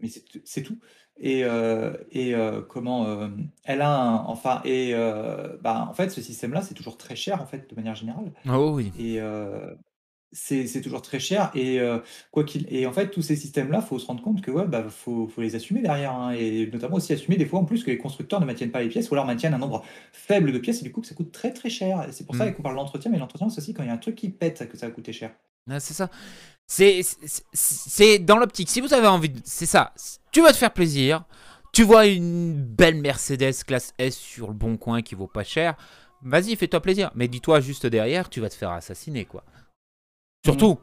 [0.00, 0.78] mais c'est c'est tout
[1.20, 2.34] et heu et
[2.68, 3.28] comment,
[3.64, 4.94] elle a un enfin et
[5.62, 8.72] bah, en fait, ce système-là, c'est toujours très cher, en fait, de manière générale Oh
[8.74, 8.92] oui.
[8.98, 9.20] et
[10.32, 13.98] c'est toujours très cher et heu, quoi qu'il et en fait, tous ces systèmes-là, faut
[13.98, 17.12] se rendre compte que, ouais, bah, faut faut les assumer derrière, hein et notamment aussi
[17.12, 19.26] assumer des fois en plus que les constructeurs ne maintiennent pas les pièces ou alors
[19.26, 22.06] maintiennent un nombre faible de pièces et du coup que ça coûte très, très cher
[22.08, 22.52] et c'est pour ça Mmh.
[22.52, 24.68] qu'on parle d'entretien, mais l'entretien, c'est aussi quand il y a un truc qui pète
[24.68, 25.32] que ça va coûter cher.
[25.66, 26.08] Ouais, c'est ça.
[26.66, 28.70] C'est c'est- c'est dans l'optique.
[28.70, 29.40] Si vous avez envie de...
[29.44, 29.94] C'est ça.
[30.32, 31.24] Tu vas te faire plaisir.
[31.72, 35.76] Tu vois une belle Mercedes classe S sur le bon coin qui vaut pas cher.
[36.22, 37.10] Vas-y, fais-toi plaisir.
[37.14, 39.44] Mais dis-toi juste derrière, tu vas te faire assassiner, quoi.
[40.44, 40.78] Surtout.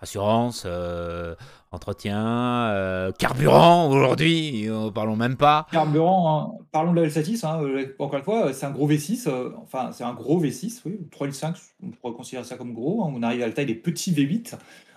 [0.00, 1.36] Assurance, euh,
[1.70, 5.68] entretien, euh, carburant aujourd'hui, euh, parlons même pas.
[5.70, 9.28] Carburant, hein, parlons de la Velsatis, hein, heu, encore une fois, c'est un gros V6,
[9.28, 13.04] heu, enfin, c'est un gros V6, oui, 3,5 litres, on pourrait considérer ça comme gros,
[13.04, 13.12] hein.
[13.14, 14.54] On arrive à la taille des petits V8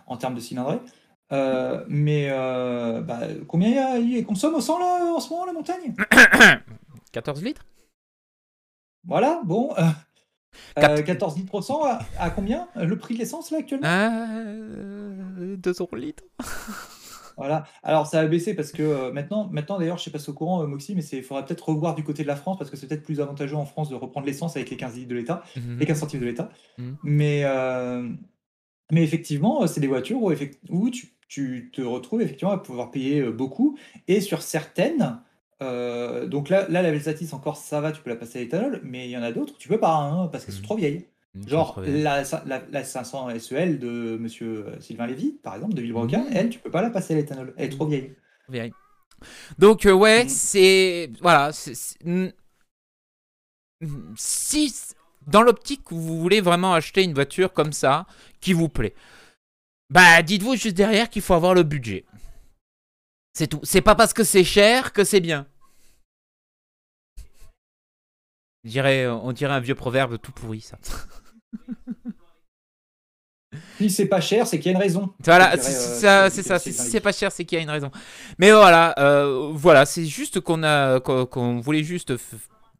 [0.07, 0.79] en termes de cylindrée.
[1.87, 5.53] Mais bah, combien il y a il consomme au 100 là, en ce moment, la
[5.53, 5.93] montagne?
[7.11, 7.63] 14 litres?
[9.03, 9.69] Voilà, bon,
[10.75, 13.59] Quat- heu, 14 litres au 100 à à combien, euh, le prix de l'essence là
[13.59, 13.87] actuellement?
[13.87, 16.23] euh, 2 euros le litre.
[17.37, 17.65] Voilà.
[17.83, 20.33] Alors ça a baissé parce que, heu, maintenant maintenant d'ailleurs, je sais pas si au
[20.33, 22.69] courant, heu, Moxy, mais c'est il faudrait peut-être revoir du côté de la France parce
[22.69, 25.15] que c'est peut-être plus avantageux en France de reprendre l'essence avec les 15 litres de
[25.15, 25.77] l'État, Mhm.
[25.77, 26.47] les 15 centimes de l'État.
[26.77, 26.95] Mhm.
[27.03, 27.43] Mais,
[28.91, 30.31] mais effectivement, c'est des voitures où
[30.69, 33.77] où tu tu te retrouves effectivement à pouvoir payer, beaucoup
[34.07, 35.19] et sur certaines,
[35.61, 38.81] heu, donc là là la Velsatis encore ça va, tu peux la passer à l'éthanol,
[38.83, 40.65] mais il y en a d'autres, tu peux pas, hein, parce qu'elles sont Mhm.
[40.65, 41.05] trop vieilles.
[41.35, 45.81] Mmh, Genre la la la 500 SEL de monsieur, heu, Sylvain Lévy, par exemple, de
[45.81, 46.31] Villebrequin, Mhm.
[46.33, 48.15] elle, tu peux pas la passer à l'éthanol, elle est trop vieille.
[48.49, 48.73] Vieille.
[49.59, 50.29] Donc, euh, ouais, Mmh.
[50.29, 51.09] c'est.
[51.21, 51.51] Voilà.
[54.15, 54.73] Si,
[55.27, 58.05] dans l'optique, vous voulez vraiment acheter une voiture comme ça,
[58.41, 58.93] qui vous plaît,
[59.89, 62.05] bah, dites-vous juste derrière qu'il faut avoir le budget.
[63.37, 63.59] C'est tout.
[63.63, 65.45] C'est pas parce que c'est cher que c'est bien.
[68.63, 70.77] On dirait un vieux proverbe tout pourri, ça.
[73.77, 75.13] Si c'est pas cher, c'est qu'il y a une raison.
[75.23, 76.59] Voilà, c'est euh, ça, c'est- c'est c'est- ça.
[76.59, 77.89] c'est Si c'est pas cher, c'est qu'il y a une raison.
[78.37, 82.13] Mais voilà, euh, voilà, c'est juste qu'on a, qu'on qu'on voulait juste.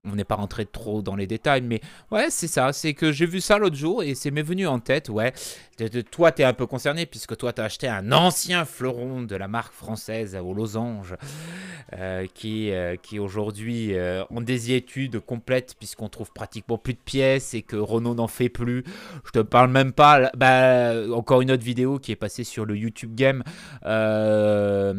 [0.05, 1.81] On n'est pas rentré trop dans les détails, mais
[2.11, 2.71] ouais, c'est ça.
[2.73, 5.09] C'est que j'ai vu ça l'autre jour et c'est m'est venu en tête.
[5.09, 5.33] Ouais,
[5.79, 9.35] de, de- toi, t'es un peu concerné puisque toi, t'as acheté un ancien fleuron de
[9.35, 11.15] la marque française aux losanges
[11.97, 17.53] euh, qui, euh, qui aujourd'hui euh, en désiétude complète puisqu'on trouve pratiquement plus de pièces
[17.53, 18.83] et que Renault n'en fait plus.
[19.25, 20.29] Je te parle même pas.
[20.37, 23.43] Bah, encore une autre vidéo qui est passée sur le YouTube Game.
[23.85, 24.93] Euh,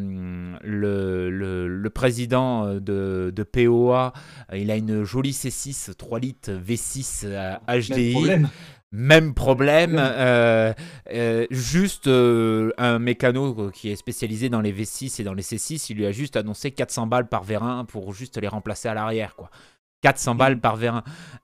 [0.62, 4.12] le, le- le président de, de POA,
[4.54, 8.12] il a une jolie C6 3 litres V6 euh, Même HDI.
[8.12, 8.48] problème.
[8.92, 10.72] Même problème, euh,
[11.12, 15.88] euh, juste euh, un mécano qui est spécialisé dans les V6 et dans les C6,
[15.90, 19.34] il lui a juste annoncé 400 balles par vérin pour juste les remplacer à l'arrière,
[19.34, 19.50] quoi.
[20.02, 21.02] 400 balles par vérin.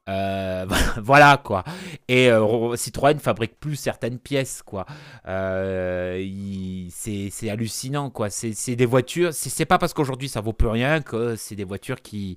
[0.09, 0.67] Euh,
[1.03, 1.65] voilà, quoi.
[2.09, 4.87] Et euh, Citroën fabrique plus certaines pièces, quoi.
[5.27, 6.25] Euh,
[6.91, 8.31] c'est hallucinant, quoi.
[8.31, 12.01] C'est des voitures, c'est pas parce qu'aujourd'hui ça vaut plus rien que c'est des voitures
[12.03, 12.37] qui,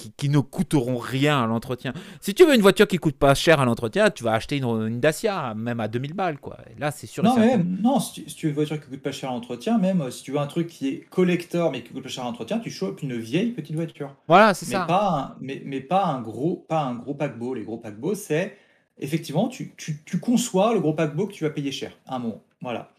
[0.00, 1.92] qui, qui ne coûteront rien à l'entretien.
[2.20, 4.64] Si tu veux une voiture qui coûte pas cher à l'entretien, tu vas acheter une,
[4.64, 6.56] une Dacia, même à 2000 balles, quoi.
[6.74, 8.80] Et là, c'est sûr Non, mais même, non, si tu, si tu veux une voiture
[8.80, 11.00] qui coûte pas cher à l'entretien, même euh, si tu veux un truc qui est
[11.10, 14.14] collector mais qui coûte pas cher à l'entretien, tu chopes une vieille petite voiture.
[14.28, 14.84] Voilà, c'est Mais ça.
[14.86, 17.54] pas un, mais, mais pas un gros, pas un gros paquebot.
[17.54, 18.56] Les gros paquebots, c'est
[18.98, 22.18] effectivement, tu, tu, tu conçois le gros paquebot que tu vas payer cher à un
[22.20, 22.42] moment.
[22.62, 22.90] Voilà.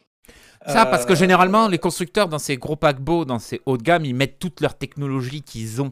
[0.67, 3.83] Ça, parce que Euh, généralement, les constructeurs, dans ces gros paquebots, dans ces hauts de
[3.83, 5.91] gamme, ils mettent toute leur technologie qu'ils ont.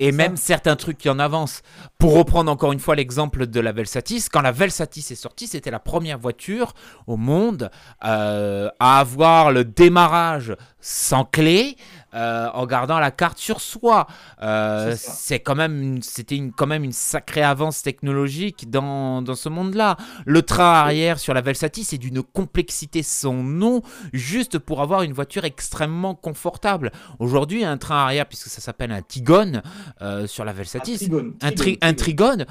[0.00, 1.62] Et même certains trucs qui en avancent.
[1.98, 5.72] Pour reprendre encore une fois l'exemple de la Velsatis, quand la Velsatis est sortie, c'était
[5.72, 6.74] la première voiture
[7.08, 7.70] au monde
[8.04, 11.76] euh, à avoir le démarrage sans clé
[12.14, 14.06] euh, en gardant la carte sur soi.
[14.42, 19.48] Euh, C'est quand même, c'était une, quand même une sacrée avance technologique dans, dans ce
[19.48, 19.96] monde-là.
[20.26, 23.82] Le train arrière sur la Velsatis c'est d'une complexité sans nom,
[24.12, 26.92] juste pour avoir une voiture extrêmement confortable.
[27.18, 29.62] Aujourd'hui, un train arrière, puisque ça s'appelle un Tigone
[30.02, 32.46] euh, sur la un trigone, un, tri- un trigone.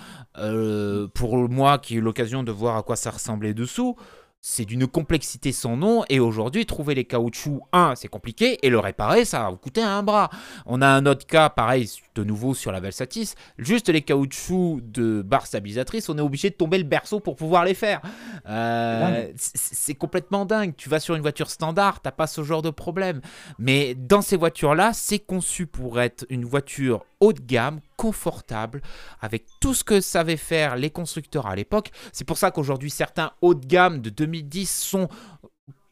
[1.14, 3.96] pour moi qui ai eu l'occasion de voir à quoi ça ressemblait dessous,
[4.42, 6.04] c'est d'une complexité sans nom.
[6.10, 9.82] Et aujourd'hui, trouver les caoutchoucs, un, c'est compliqué, et le réparer, ça va vous coûter
[9.82, 10.30] un bras.
[10.66, 15.22] On a un autre cas, pareil, de nouveau sur la Velsatis, juste les caoutchoucs de
[15.22, 18.02] barre stabilisatrice, on est obligé de tomber le berceau pour pouvoir les faire.
[18.48, 20.74] Euh, c'est complètement dingue.
[20.76, 23.22] Tu vas sur une voiture standard, t'as pas ce genre de problème.
[23.60, 28.82] Mais dans ces voitures-là, c'est conçu pour être une voiture haut de gamme, confortable,
[29.20, 31.92] avec tout ce que savaient faire les constructeurs à l'époque.
[32.14, 35.10] C'est pour ça qu'aujourd'hui, certains hauts de gamme de 2010 sont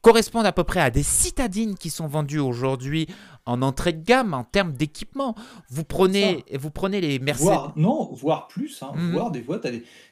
[0.06, 3.08] correspondent à peu près à des citadines qui sont vendues aujourd'hui
[3.48, 5.34] en entrée de gamme en termes d'équipement.
[5.72, 7.72] Vous prenez, vous prenez les Mercedes.
[7.76, 8.84] non, voire plus.
[8.84, 9.14] Hein, mhm.
[9.14, 9.68] Voire des fois, tu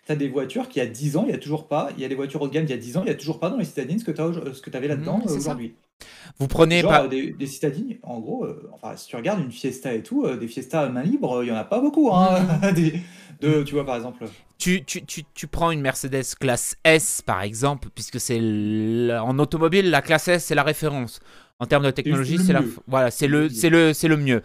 [0.09, 1.89] as, des voitures qui, il y a 10 ans, il n'y a toujours pas.
[1.95, 3.11] Il y a des voitures haut de gamme, il y a 10 ans, il n'y
[3.11, 5.75] a toujours pas dans les citadines ce que tu avais là-dedans mhm, aujourd'hui.
[6.39, 7.07] Vous prenez pas...
[7.07, 10.47] des, citadines, en gros, euh, enfin, si tu regardes une Fiesta et tout, euh, des
[10.47, 12.11] Fiesta à main libre, il n'y en a pas beaucoup.
[12.11, 12.81] Hein, mhm.
[13.43, 14.25] de, tu vois, par exemple.
[14.57, 19.89] Tu, tu, tu, tu, prends une Mercedes classe S, par exemple, puisque c'est en automobile,
[19.89, 21.19] la classe S, c'est la référence.
[21.59, 22.53] En termes de technologie, c'est
[22.87, 24.41] voilà, c'est le, c'est le, c'est le mieux.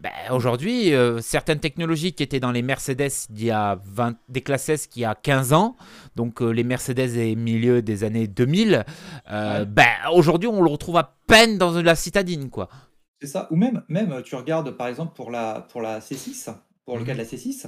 [0.00, 4.40] Ben, aujourd'hui, euh, certaines technologies qui étaient dans les Mercedes il y a 20, des
[4.40, 5.76] classes S qui a 15 ans,
[6.16, 8.86] donc euh, les Mercedes des milieu des années 2000,
[9.30, 12.48] euh, ben, aujourd'hui on le retrouve à peine dans la citadine.
[12.48, 12.70] quoi.
[13.20, 16.50] C'est ça, ou même, même tu regardes par exemple pour la, pour la C6,
[16.86, 17.66] pour le cas de la C6,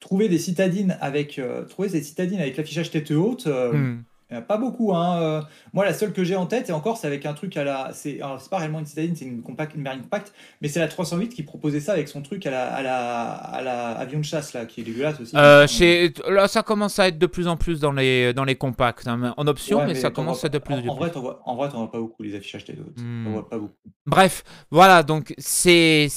[0.00, 4.02] trouver des citadines avec, trouver des citadines avec l'affichage tête haute, hmm.
[4.30, 4.94] Il n'y a pas beaucoup.
[4.94, 5.22] Hein.
[5.22, 5.42] Euh.
[5.72, 7.92] moi, la seule que j'ai en tête, et encore, c'est avec un truc à la.
[7.94, 8.20] C'est
[8.50, 11.42] pas réellement une citadine, c'est une, compact, une berline compacte, mais c'est la 308 qui
[11.42, 14.66] proposait ça avec son truc à la, à la, à la avion de chasse, là,
[14.66, 15.34] qui est dégueulasse aussi.
[15.34, 18.56] Euh, chez, là, ça commence à être de plus en plus dans les, dans les
[18.56, 20.90] compacts, hein, en option, mais, ça commence à être de plus en, plus.
[20.90, 23.00] En vrai, vois, en vrai, vois pas beaucoup les affichages des autres.
[23.02, 23.32] Hmm.
[23.32, 23.78] voit pas beaucoup.
[24.04, 26.10] Bref, voilà, donc c'est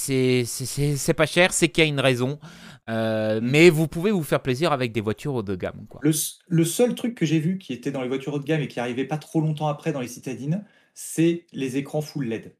[1.16, 2.38] pas cher, c'est qu'il y a une raison.
[2.88, 3.44] Euh, mm.
[3.44, 5.86] mais vous pouvez vous faire plaisir avec des voitures haut de gamme.
[5.88, 6.00] Quoi.
[6.02, 8.68] Le, seul truc que j'ai vu qui était dans les voitures haut de gamme et
[8.68, 10.64] qui arrivait pas trop longtemps après dans les citadines,
[10.94, 12.54] c'est les écrans full LED.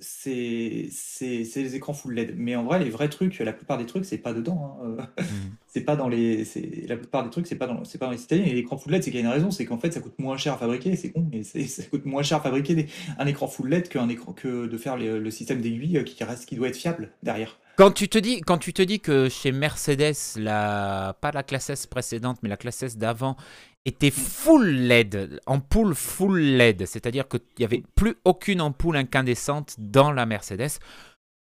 [0.00, 2.34] C'est les écrans full LED.
[2.36, 4.78] Mais en vrai, les vrais trucs, la plupart des trucs, c'est pas dedans.
[4.80, 5.08] Hein.
[5.18, 5.24] Mm.
[5.66, 6.44] c'est pas dans les.
[6.86, 8.46] La plupart des trucs, c'est pas, dans, pas dans les citadines.
[8.46, 10.18] Et l'écran full LED, c'est qu'il y a une raison, c'est qu'en fait, ça coûte
[10.18, 10.94] moins cher à fabriquer.
[10.96, 12.86] C'est con, mais ça coûte moins cher à fabriquer
[13.18, 16.54] un écran full LED qu'un écran, que de faire le système d'aiguille qui, reste, qui
[16.54, 17.58] doit être fiable derrière.
[17.78, 21.70] Quand tu te dis, quand tu te dis que chez Mercedes, la, pas la classe
[21.70, 23.36] S précédente, mais la classe S d'avant
[23.84, 30.10] était full LED, ampoule full LED, c'est-à-dire qu'il n'y avait plus aucune ampoule incandescente dans
[30.10, 30.80] la Mercedes.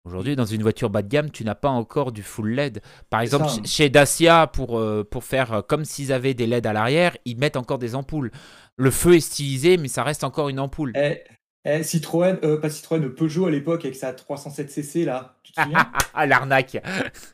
[0.06, 2.84] Aujourd'hui, dans une voiture bas de gamme, tu n'as pas encore du full LED.
[3.10, 7.18] Par exemple, chez Dacia, pour, euh, pour faire comme s'ils avaient des LED à l'arrière,
[7.26, 8.30] ils mettent encore des ampoules.
[8.78, 10.94] Le feu est stylisé, mais ça reste encore une ampoule.
[10.96, 11.24] Eh,
[11.68, 15.86] eh, Citroën, euh, pas Citroën, Peugeot à l'époque avec sa 307cc là, tu te souviens
[16.14, 16.82] Ah l'arnaque.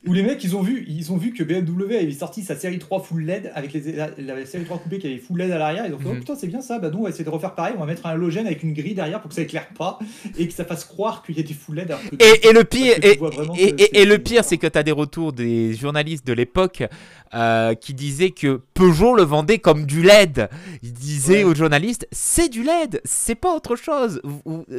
[0.05, 2.79] Où les mecs ils ont vu, ils ont vu que BMW avait sorti sa série
[2.79, 5.85] 3 full LED avec les, la, série 3 coupée qui avait full LED à l'arrière,
[5.85, 6.19] ils ont fait oh mhm.
[6.19, 8.05] putain c'est bien ça, bah nous on va essayer de refaire pareil, on va mettre
[8.05, 9.99] un halogène avec une grille derrière pour que ça éclaire pas
[10.37, 11.95] et que ça fasse croire qu'il y a des full LED.
[12.19, 15.73] et, et, le pire, et, et, le pire c'est que tu as des retours des
[15.75, 16.83] journalistes de l'époque
[17.33, 20.49] euh, qui disaient que Peugeot le vendait comme du LED.
[20.81, 24.21] Ils disaient aux journalistes c'est du LED, c'est pas autre chose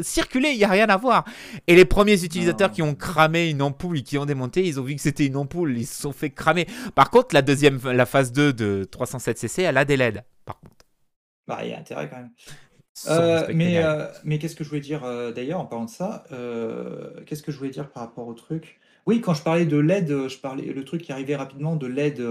[0.02, 1.24] circuler, il n'y a rien à voir.
[1.66, 4.84] Et les premiers utilisateurs qui ont cramé une ampoule et qui ont démonté, ils ont
[4.84, 6.66] vu que c'était une ampoule, ils se sont fait cramer.
[6.94, 10.74] Par contre, la deuxième, la phase 2 de 307cc, elle a des LED, par contre.
[11.46, 12.30] Bah, il y a intérêt quand même.
[13.09, 16.24] Euh, mais euh, mais qu'est-ce que je voulais dire euh, d'ailleurs en parlant de ça
[17.26, 18.78] Qu'est-ce que je voulais dire par rapport au truc?
[19.07, 22.22] Oui, quand je parlais de LED, je parlais le truc qui arrivait rapidement de LED,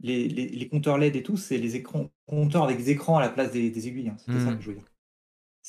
[0.00, 3.28] les, les, compteurs LED et tout, c'est les écrans compteurs avec des écrans à la
[3.28, 4.08] place des, aiguilles.
[4.08, 4.16] Hein.
[4.18, 4.56] C'était ça mmh.
[4.56, 4.88] que je voulais dire.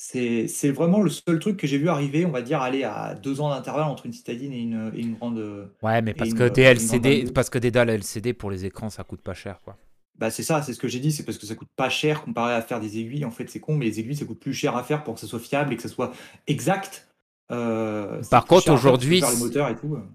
[0.00, 3.40] C'est vraiment le seul truc que j'ai vu arriver, on va dire, aller à deux
[3.40, 5.72] ans d'intervalle entre une citadine et une, et une grande.
[5.82, 9.02] Ouais, mais parce que des LCD, parce que des dalles LCD pour les écrans, ça
[9.02, 9.76] coûte pas cher, quoi.
[10.16, 12.22] Bah c'est ça, c'est ce que j'ai dit, c'est parce que ça coûte pas cher
[12.22, 13.24] comparé à faire des aiguilles.
[13.24, 15.20] En fait, c'est con, mais les aiguilles, ça coûte plus cher à faire pour que
[15.20, 16.12] ça soit fiable et que ça soit
[16.46, 17.07] exact.
[17.50, 19.22] Euh, par contre, aujourd'hui,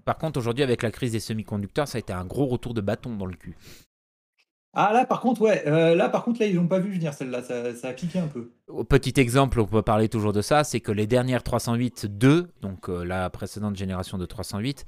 [0.04, 2.80] par contre, aujourd'hui, avec la crise des semi-conducteurs, ça a été un gros retour de
[2.80, 3.56] bâton dans le cul.
[4.76, 7.14] Ah là par contre ouais, euh, là par contre là ils n'ont pas vu venir
[7.14, 8.50] celle-là, ça, a piqué un peu.
[8.88, 13.04] Petit exemple, on peut parler toujours de ça, c'est que les dernières 308-2, donc euh,
[13.04, 14.84] la précédente génération de 308,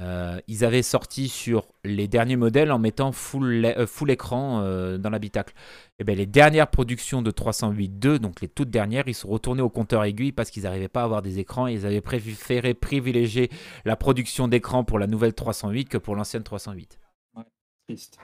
[0.00, 4.62] euh, ils avaient sorti sur les derniers modèles en mettant full, full écran
[4.98, 5.54] dans l'habitacle.
[5.98, 9.62] Et eh bien les dernières productions de 308-2, donc les toutes dernières, ils sont retournés
[9.62, 12.74] au compteur aiguille parce qu'ils n'arrivaient pas à avoir des écrans et ils avaient préféré
[12.74, 13.50] privilégier
[13.84, 16.98] la production d'écran pour la nouvelle 308 que pour l'ancienne 308.
[17.36, 17.44] Ouais,
[17.88, 18.18] triste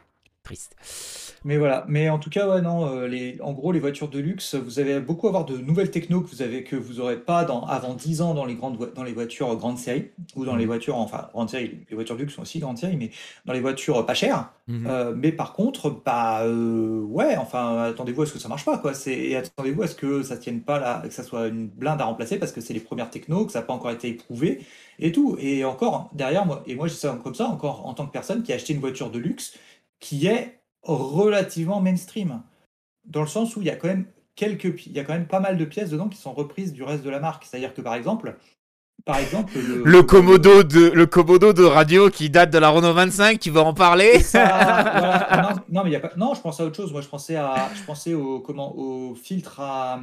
[0.45, 0.77] triste.
[1.45, 4.19] Mais voilà, mais en tout cas, ouais, non, euh, les, en gros, les voitures de
[4.19, 7.45] luxe, vous allez beaucoup avoir de nouvelles techno que vous avez que vous aurez pas
[7.45, 10.65] dans, avant 10 ans dans les grandes dans les voitures grande série ou dans les
[10.65, 10.69] mmh.
[10.69, 13.11] voitures, enfin grande série, les voitures de luxe sont aussi grande série, mais
[13.45, 14.51] dans les voitures pas chères.
[14.69, 14.87] Mmh.
[14.87, 18.79] Euh, mais par contre, bah euh, ouais, enfin attendez-vous à ce que ça marche pas
[18.79, 18.95] quoi.
[18.95, 22.01] C'est et attendez-vous à ce que ça tienne pas là, que ça soit une blinde
[22.01, 24.61] à remplacer parce que c'est les premières techno, que ça n'a pas encore été éprouvé
[24.99, 25.37] et tout.
[25.39, 28.43] Et encore derrière moi, et moi dis ça comme ça encore en tant que personne
[28.43, 29.55] qui a acheté une voiture de luxe
[30.01, 32.43] qui est relativement mainstream,
[33.07, 35.27] dans le sens où il y a quand même quelques, il y a quand même
[35.27, 37.45] pas mal de pièces dedans qui sont reprises du reste de la marque.
[37.45, 38.37] C'est-à-dire que par exemple,
[39.05, 42.93] par exemple, le, le, Komodo de le Komodo de radio qui date de la Renault
[42.95, 44.21] 25, tu vas en parler?
[45.71, 46.13] Non, mais il y a pas.
[46.17, 46.93] Non, je pensais à autre chose.
[46.93, 50.01] Moi, je pensais à, je pensais au comment, au filtre à,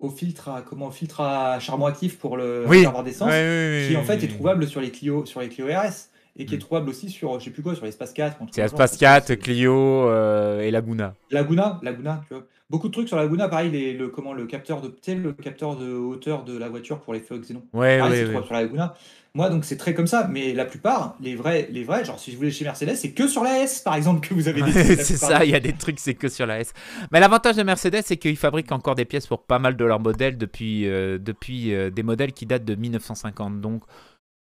[0.00, 2.78] au filtre à comment au filtre à charbon actif pour le Oui.
[2.78, 5.48] réservoir d'essence, Ouais, oui, oui, qui en fait est trouvable sur les Clio sur les
[5.48, 6.60] Clio RS et qui est Mm.
[6.60, 8.34] trouvable aussi sur je sais plus quoi sur l'espace 4.
[8.42, 9.74] un truc C'est dans le genre, Espace parce que 4, c'est- Clio
[10.08, 11.14] euh, et Laguna.
[11.30, 12.44] Laguna, Laguna, tu vois.
[12.70, 15.92] Beaucoup de trucs sur Laguna, pareil, les, le, comment, le capteur de, le capteur de
[15.92, 17.62] hauteur de la voiture pour les feux xénon.
[17.74, 18.44] Ouais, Pareil, ouais, c'est ouais.
[18.44, 18.94] sur la Laguna.
[19.34, 22.32] Moi, donc, c'est très comme ça, mais la plupart, les vrais, les vrais, genre, si
[22.32, 24.72] je voulais chez Mercedes, c'est que sur la S, par exemple, que vous avez des
[24.72, 26.72] c'est ça, il y a des trucs, c'est que sur la S.
[27.10, 30.00] Mais l'avantage de Mercedes, c'est qu'ils fabriquent encore des pièces pour pas mal de leurs
[30.00, 33.60] modèles depuis, euh, depuis euh, des modèles qui datent de 1950.
[33.60, 33.82] Donc,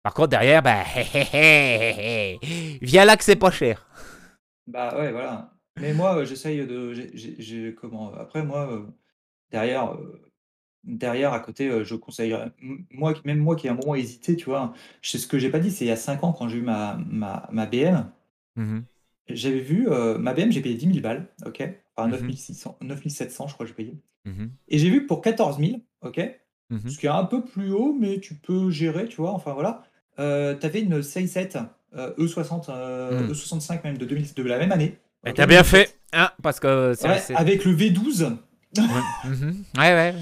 [0.03, 1.95] par contre, derrière, bah, hé, hé, hé,
[2.33, 2.79] hé, hé.
[2.81, 3.85] viens là que c'est pas cher.
[4.67, 5.53] Bah ouais, voilà.
[5.77, 6.93] Mais moi, euh, j'essaye de.
[6.93, 8.85] j'ai- j'ai- j'ai- comment Après, moi, euh,
[9.51, 10.21] derrière, euh,
[10.83, 12.51] derrière, à côté, euh, je conseillerais.
[12.61, 15.39] m- Moi, qui- même moi qui ai un moment hésité, tu vois, c'est ce que
[15.39, 17.67] j'ai pas dit, c'est il y a 5 ans quand j'ai eu ma, ma, ma
[17.67, 18.11] BM.
[18.55, 18.87] Mhm,
[19.29, 21.63] J'avais vu euh, ma BM, j'ai payé 10 000 balles, ok
[21.95, 22.09] Enfin, Mhm.
[22.09, 23.97] 9600, 9700, je crois que j'ai payé.
[24.25, 26.21] mhm, Et j'ai vu que pour 14 000, ok
[26.69, 26.89] mhm.
[26.89, 29.83] Ce qui est un peu plus haut, mais tu peux gérer, tu vois, enfin voilà.
[30.19, 31.57] Euh, T'avais une 6.7
[31.97, 33.31] euh, E60, euh, Mm.
[33.31, 34.97] E65 même de, 2000 de la même année.
[35.23, 35.65] T'as bien 2007.
[35.65, 38.23] fait, hein, parce que c'est Ouais, avec le V12.
[38.77, 38.83] Ouais,
[39.25, 39.55] mhm.
[39.77, 40.13] ouais, ouais.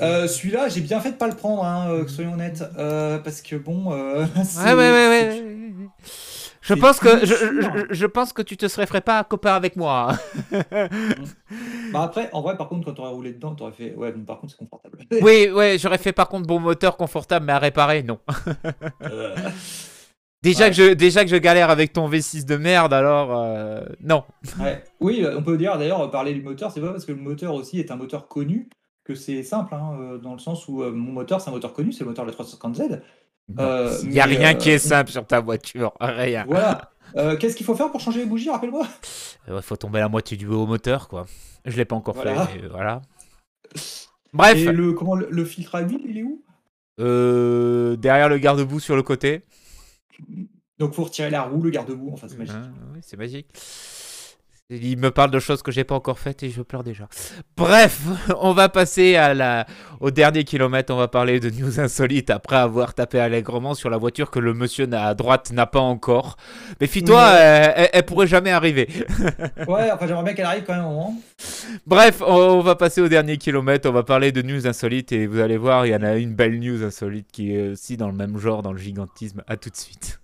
[0.00, 2.62] Euh, Celui-là, j'ai bien fait de pas le prendre, hein, euh, soyons honnêtes.
[2.76, 3.90] parce que bon.
[3.90, 4.26] Ouais,
[4.64, 5.42] ouais, ouais, ouais.
[6.62, 7.48] Je pense que je, sûr.
[7.88, 10.12] je, je pense que tu te serais fait pas copain avec moi.
[11.92, 13.94] Bah après, en vrai, par contre, quand t'aurais roulé dedans, t'aurais fait.
[13.96, 14.98] Ouais, bon, par contre, c'est confortable.
[15.22, 18.18] oui, ouais, j'aurais fait par contre bon moteur confortable, mais à réparer, non.
[19.02, 19.34] Euh,
[20.42, 20.70] Déjà, Ouais.
[20.70, 24.24] que je, déjà que je galère avec ton V6 de merde, alors euh, non.
[24.60, 24.82] ouais.
[25.00, 27.78] Oui, on peut dire d'ailleurs, parler du moteur, c'est pas parce que le moteur aussi
[27.78, 28.70] est un moteur connu
[29.04, 31.72] que c'est simple, hein, euh, dans le sens où euh, mon moteur, c'est un moteur
[31.74, 33.00] connu, c'est le moteur de la 350Z.
[33.58, 36.44] Euh, Il n'y a mais, rien euh, qui est simple sur ta voiture, rien.
[36.48, 36.90] Voilà.
[37.16, 38.86] Euh, Qu'est-ce qu'il faut faire pour changer les bougies, rappelle-moi?
[39.48, 41.26] Il faut tomber la moitié du haut moteur, quoi.
[41.64, 42.46] Je l'ai pas encore Voilà.
[42.46, 43.02] fait, mais voilà.
[44.32, 46.42] Bref, Et le, comment, le, le filtre à huile, il est où?
[47.00, 49.42] Euh, derrière le garde-boue sur le côté.
[50.78, 52.54] Donc, faut retirer la roue, le garde-boue, enfin, c'est magique.
[52.92, 53.48] Oui, c'est magique.
[54.72, 57.08] Il me parle de choses que j'ai pas encore faites et je pleure déjà.
[57.56, 57.98] Bref,
[58.40, 59.66] on va passer à la...
[59.98, 60.94] au dernier kilomètre.
[60.94, 64.54] On va parler de news insolites après avoir tapé allègrement sur la voiture que le
[64.54, 66.36] monsieur n'a- à droite n'a pas encore.
[66.80, 67.38] Mais fie-toi, Ouais.
[67.40, 68.88] euh, elle, elle pourrait jamais arriver.
[69.66, 71.14] Ouais, enfin, j'aimerais bien qu'elle arrive quand même au moment.
[71.86, 73.88] Bref, on, on va passer au dernier kilomètre.
[73.88, 76.34] On va parler de news insolites et vous allez voir, il y en a une
[76.34, 79.42] belle news insolite qui est aussi dans le même genre, dans le gigantisme.
[79.48, 80.20] À tout de suite.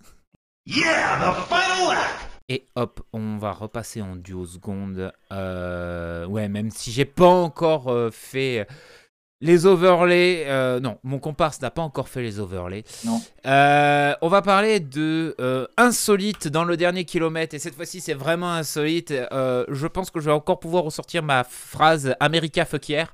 [0.66, 2.25] Yeah, the final lap!
[2.48, 5.12] Et hop, on va repasser en duo seconde.
[5.32, 8.68] Euh, ouais, même si j'ai pas encore euh, fait
[9.40, 10.44] les overlays.
[10.46, 12.84] euh, non, mon comparse n'a pas encore fait les overlays.
[13.04, 13.20] Non.
[13.44, 15.34] On va parler de
[15.76, 17.54] insolite dans le dernier kilomètre.
[17.54, 19.10] Et cette fois-ci, c'est vraiment insolite.
[19.10, 23.08] Je pense que je vais encore pouvoir ressortir ma phrase America fuck yeah.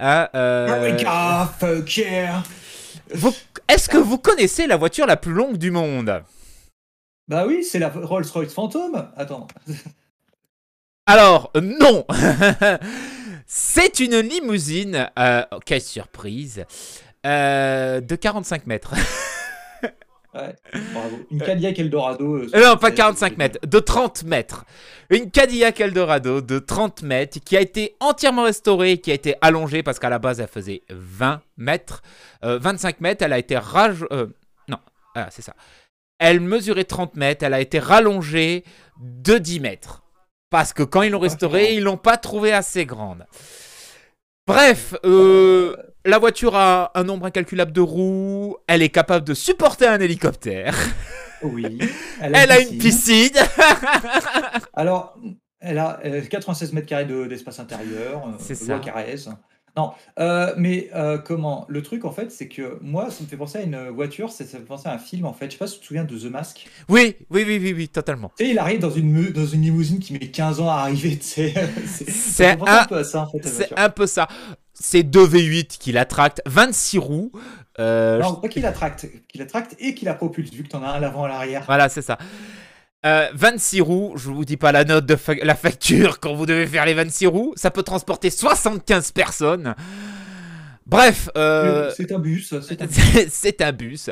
[0.00, 2.42] Euh, America, fuck yeah
[3.68, 6.24] Est-ce que vous connaissez la voiture la plus longue du monde?
[7.28, 9.10] Bah oui, c'est la Rolls-Royce Phantom.
[9.16, 9.46] Attends.
[11.06, 12.04] Alors, non
[13.46, 16.64] C'est une limousine, euh, oh, quelle surprise,
[17.26, 18.94] euh, de 45 mètres.
[20.36, 20.52] Ouais,
[20.92, 21.20] bravo.
[21.30, 22.34] Une Cadillac Eldorado.
[22.38, 24.64] euh, Euh, non, pas c'est- 45 mètres, de 30 mètres.
[25.08, 29.84] Une Cadillac Eldorado de 30 mètres qui a été entièrement restaurée, qui a été allongée
[29.84, 32.02] parce qu'à la base elle faisait 20 mètres,
[32.44, 34.04] euh, 25 mètres, elle a été raj...
[34.10, 34.26] euh,
[34.66, 34.78] non,
[35.14, 35.54] ah, c'est ça.
[36.18, 38.64] Elle mesurait 30 mètres, elle a été rallongée
[39.00, 40.02] de 10 mètres.
[40.50, 43.26] Parce que quand ils l'ont restaurée, ils l'ont pas trouvée assez grande.
[44.46, 49.86] Bref, euh, la voiture a un nombre incalculable de roues, elle est capable de supporter
[49.86, 50.76] un hélicoptère,
[51.42, 51.78] Oui.
[52.20, 53.32] elle a une piscine.
[54.74, 55.18] Alors,
[55.60, 58.26] elle a euh, 96 mètres carrés de- d'espace intérieur.
[58.28, 58.76] euh, C'est loi
[59.16, 59.38] ça.
[59.76, 61.64] Non, euh, mais euh, comment?
[61.68, 64.44] Le truc, en fait, c'est que moi, ça me fait penser à une voiture, ça,
[64.44, 65.46] ça me fait penser à un film, en fait.
[65.46, 66.68] Je sais pas si tu te souviens de The Mask.
[66.88, 68.30] Oui, oui, oui, oui, oui, totalement.
[68.38, 71.16] Tu sais, il arrive dans une, dans une limousine qui met 15 ans à arriver,
[71.18, 71.54] tu sais.
[71.86, 73.76] C'est ça me fait penser un- un peu à ça, en fait, la C'est voiture.
[73.78, 74.28] un peu ça.
[74.74, 77.32] C'est 2 V8 qui la tractent, 26 roues.
[77.80, 80.68] euh, Non, pas qu'il la tracte, qu'il la tracte et qu'il la propulse, vu que
[80.68, 81.64] t'en as un à l'avant à l'arrière.
[81.66, 82.16] Voilà, c'est ça.
[83.04, 86.46] Euh, 26 roues, je vous dis pas la note de fa- la facture quand vous
[86.46, 87.52] devez faire les 26 roues.
[87.56, 89.74] Ça peut transporter 75 personnes.
[90.86, 94.10] Bref, euh, C'est un bus, c'est un c'est c'est un bus.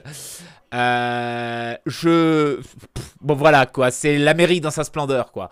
[0.74, 2.56] Euh, je.
[2.56, 3.90] pff, Bon, voilà, quoi.
[3.90, 5.48] C'est l'Amérique dans sa splendeur, quoi.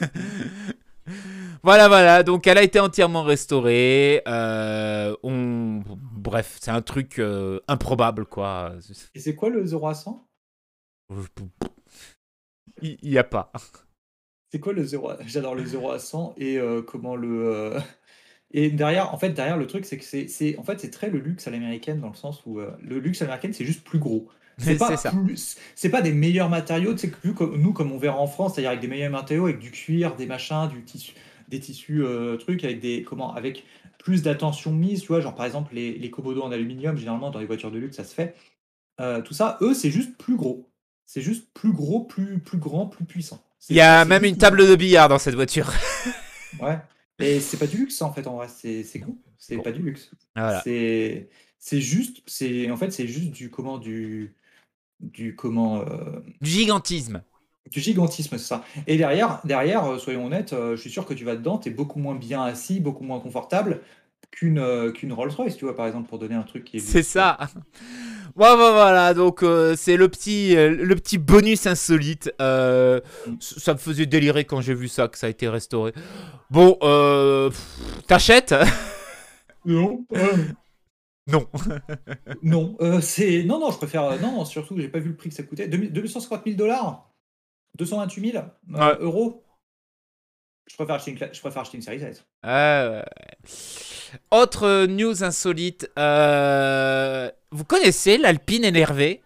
[1.62, 2.22] voilà, voilà.
[2.22, 4.22] Donc, elle a été entièrement restaurée.
[4.26, 5.82] Euh, on...
[6.12, 8.72] Bref, c'est un truc euh, improbable, quoi.
[9.14, 10.26] Et c'est quoi le 0 à 100
[12.82, 13.50] Il n'y a pas.
[14.52, 15.18] C'est quoi le 0 à...
[15.26, 17.48] J'adore le 0 à 100 et euh, comment le...
[17.48, 17.80] euh,
[18.52, 21.18] Et derrière, en fait, derrière le truc, c'est que c'est, en fait, c'est très le
[21.18, 23.98] luxe à l'américaine dans le sens où euh, le luxe à l'américaine, c'est juste plus
[23.98, 24.28] gros.
[24.58, 24.96] C'est pas,
[25.74, 28.54] C'est pas des meilleurs matériaux, tu sais, que comme nous, comme on verra en France,
[28.54, 31.14] c'est-à-dire avec des meilleurs matériaux, avec du cuir, des machins, du tissu,
[31.48, 33.64] des tissus euh, trucs, avec des, comment, avec
[33.98, 37.40] plus d'attention mise, tu vois, genre par exemple les, les Komodo en aluminium, généralement dans
[37.40, 38.34] les voitures de luxe, ça se fait.
[39.00, 40.70] Euh, tout ça, eux, c'est juste plus gros.
[41.06, 43.42] C'est juste plus gros, plus, plus grand, plus puissant.
[43.70, 45.72] Il y a même une table de billard dans cette voiture.
[46.60, 46.78] Ouais.
[47.18, 48.48] Et c'est pas du luxe, en fait, en vrai.
[48.48, 49.14] C'est cool.
[49.36, 49.62] C'est Bon.
[49.62, 50.10] pas du luxe.
[50.34, 50.62] Voilà.
[50.62, 54.34] C'est juste, c'est en fait, c'est juste du comment du
[55.00, 57.22] du comment euh, Du gigantisme.
[57.70, 58.64] du gigantisme, c'est ça.
[58.86, 61.70] Et derrière, derrière, euh, soyons honnêtes, euh, je suis sûr que tu vas dedans, t'es
[61.70, 63.82] beaucoup moins bien assis, beaucoup moins confortable
[64.36, 66.80] qu'une euh, qu'une Rolls-Royce, tu vois, par exemple, pour donner un truc qui est.
[66.80, 67.38] C'est ça.
[68.36, 72.30] Bon, bah, voilà, donc euh, c'est le petit, euh, le petit bonus insolite.
[72.42, 73.36] Euh, Mm.
[73.40, 75.94] ça me faisait délirer quand j'ai vu ça, que ça a été restauré.
[76.50, 76.76] Bon,
[78.06, 78.54] t'achètes?
[79.64, 80.04] Non.
[81.28, 81.44] Non.
[82.42, 82.76] non.
[83.00, 84.20] c'est non, non, je préfère.
[84.20, 85.66] non, surtout, j'ai pas vu le prix que ça coûtait.
[85.66, 87.10] 2000 250 000 dollars,
[87.78, 88.96] 228 000 euh, Ouais.
[89.00, 89.42] euros?
[90.66, 92.26] Je préfère acheter une, je préfère acheter une série 7.
[92.44, 93.02] Euh,
[94.30, 95.90] Autre news insolite.
[95.98, 99.22] euh, Vous connaissez l'Alpine énervée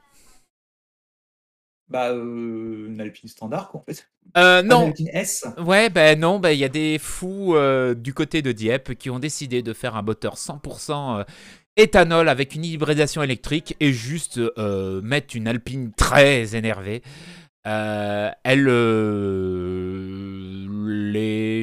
[1.89, 4.09] Bah, euh, une Alpine standard, quoi, en fait.
[4.37, 4.87] euh, Pas Une Non.
[4.87, 5.45] Alpine S?
[5.59, 9.11] Ouais, ben non, ben il y a des fous euh, du côté de Dieppe qui
[9.11, 11.25] ont décidé de faire un moteur 100% euh,
[11.77, 14.39] éthanol avec une hybridation électrique et juste
[15.03, 17.03] mettre une Alpine très énervée.
[17.65, 18.69] Elle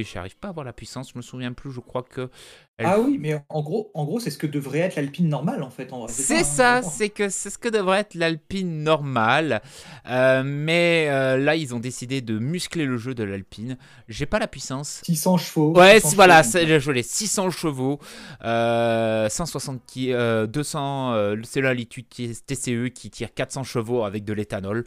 [0.03, 1.71] j'arrive pas à voir la puissance, je me souviens plus.
[1.71, 2.29] Je crois que
[2.77, 5.63] elle- Ah oui, mais en gros, en gros, c'est ce que devrait être l'Alpine normale,
[5.63, 5.89] en fait.
[6.09, 6.89] C'est hein, ça, vraiment.
[6.95, 9.61] c'est que c'est ce que devrait être l'Alpine normale.
[10.07, 13.77] Euh, mais euh, là, ils ont décidé de muscler le jeu de l'Alpine.
[14.07, 15.01] J'ai pas la puissance.
[15.05, 15.75] 600 chevaux.
[15.75, 17.99] Ouais, 600 c'est- voilà, je l'ai 600 chevaux,
[18.45, 24.23] euh, 160 qui, euh, 200, euh, c'est la Litude TCE qui tire 400 chevaux avec
[24.23, 24.85] de l'éthanol.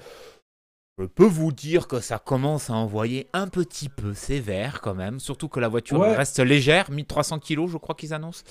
[1.00, 5.18] Je peux vous dire que ça commence à envoyer un petit peu sévère quand même,
[5.18, 6.14] surtout que la voiture Ouais.
[6.14, 8.42] reste légère, 1300 kilos, je crois qu'ils annoncent.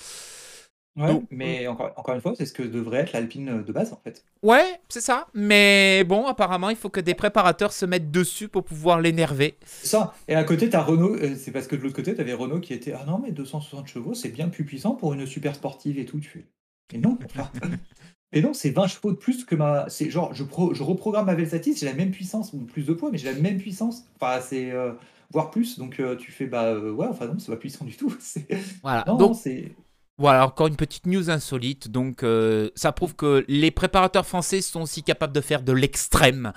[0.96, 3.92] Ouais, Donc- mais encore, encore une fois, c'est ce que devrait être l'Alpine de base,
[3.92, 4.24] en fait.
[4.42, 5.28] Ouais, c'est ça.
[5.32, 9.56] Mais bon, apparemment, il faut que des préparateurs se mettent dessus pour pouvoir l'énerver.
[9.64, 10.12] Ça.
[10.26, 11.14] Et à côté, t'as Renault.
[11.14, 13.86] euh, C'est parce que de l'autre côté, t'avais Renault qui était Ah non, mais 260
[13.86, 16.18] chevaux, c'est bien plus puissant pour une super sportive et tout.
[16.18, 16.46] Tu fais.
[16.92, 17.16] Et non,
[18.32, 19.88] Et non, c'est 20 chevaux de plus que ma.
[19.88, 23.10] C'est genre, je, pro- je reprogramme ma Velsatis, j'ai la même puissance, plus de poids,
[23.10, 24.04] mais j'ai la même puissance.
[24.20, 24.70] Enfin, c'est.
[24.70, 24.92] euh,
[25.32, 25.78] voire plus.
[25.78, 28.12] Donc, euh, tu fais, bah euh, ouais, enfin, non, c'est pas puissant du tout.
[28.82, 29.10] Voilà.
[29.18, 29.74] Non, Donc, c'est.
[30.18, 31.88] Voilà, encore une petite news insolite.
[31.88, 36.52] Donc, euh, ça prouve que les préparateurs français sont aussi capables de faire de l'extrême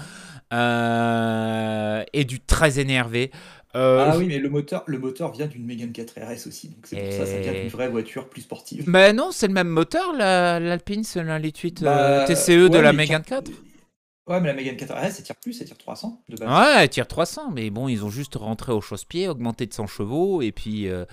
[2.14, 3.32] et du très énervé.
[3.76, 6.70] Euh, Ah oui, mais le moteur, le moteur vient d'une Mégane 4 RS aussi.
[6.70, 8.84] Donc, c'est pour ça que ça vient Et- d'une vraie voiture plus sportive.
[8.88, 12.92] Mais non, c'est le même moteur, la- l'Alpine, c'est l'Alitude Bah, TCE de ouais, la
[12.94, 13.52] mais Mégane car- 4.
[14.28, 16.50] Ouais, mais la Mégane 4 RS, elle tire plus, elle tire 300 de base.
[16.50, 19.88] Ouais, elle tire 300, mais bon, ils ont juste rentré au chausse-pied, augmenté de 100
[19.88, 21.06] chevaux, et puis, euh,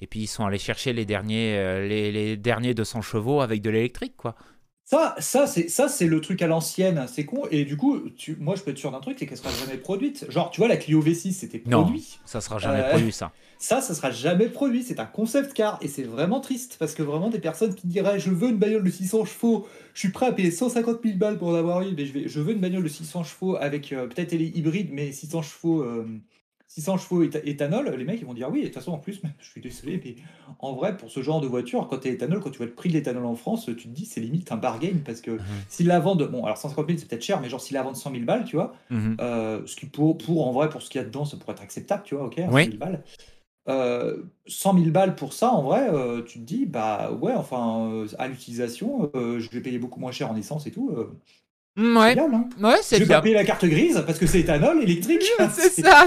[0.00, 3.62] et puis ils sont allés chercher les derniers, euh, les, les derniers 200 chevaux avec
[3.62, 4.34] de l'électrique, quoi.
[4.90, 7.44] Ça, ça c'est ça, c'est le truc à l'ancienne, c'est con.
[7.52, 9.78] Et du coup, tu, moi, je peux être sûr d'un truc, c'est qu'elle sera jamais
[9.78, 10.26] produite.
[10.30, 11.82] Genre, tu vois, la Clio V6, c'était Non.
[11.84, 12.18] produit.
[12.24, 13.30] Ça sera jamais Euh, produit, ça.
[13.60, 14.82] Ça, ça sera jamais produit.
[14.82, 18.18] C'est un concept car, et c'est vraiment triste parce que vraiment des personnes qui diraient,
[18.18, 21.38] je veux une bagnole de 600 chevaux, je suis prêt à payer 150 000 balles
[21.38, 23.92] pour en avoir une, mais je vais, je veux une bagnole de 600 chevaux avec
[23.92, 25.82] euh, peut-être elle est hybride, mais 600 chevaux.
[25.82, 26.04] euh,
[26.70, 29.20] 600 chevaux éthanol, les mecs ils vont dire oui, et de toute façon en plus,
[29.40, 30.14] je suis désolé, mais
[30.60, 32.88] en vrai pour ce genre de voiture, quand t'es éthanol, quand tu vois le prix
[32.90, 35.66] de l'éthanol en France, tu te dis c'est limite un bargain parce que Mhm.
[35.68, 37.96] s'ils la vendent, bon alors 150 000 c'est peut-être cher, mais genre s'ils la vendent
[37.96, 39.16] 100 000 balles, tu vois, Mhm.
[39.20, 41.54] euh, ce qui pour, pour en vrai pour ce qu'il y a dedans ça pourrait
[41.54, 42.62] être acceptable, tu vois, ok, hein, Oui.
[42.62, 43.04] 100 000 balles.
[43.68, 47.90] Euh, 100 000 balles pour ça, en vrai, euh, tu te dis, bah ouais, enfin,
[47.92, 50.96] euh, à l'utilisation, je vais payer beaucoup moins cher en essence et tout.
[51.78, 52.48] Euh, Mm, c'est Ouais, hein.
[52.60, 55.22] ouais, Je c'est vais payer la carte grise parce que c'est éthanol, électrique.
[55.52, 56.06] C'est ça,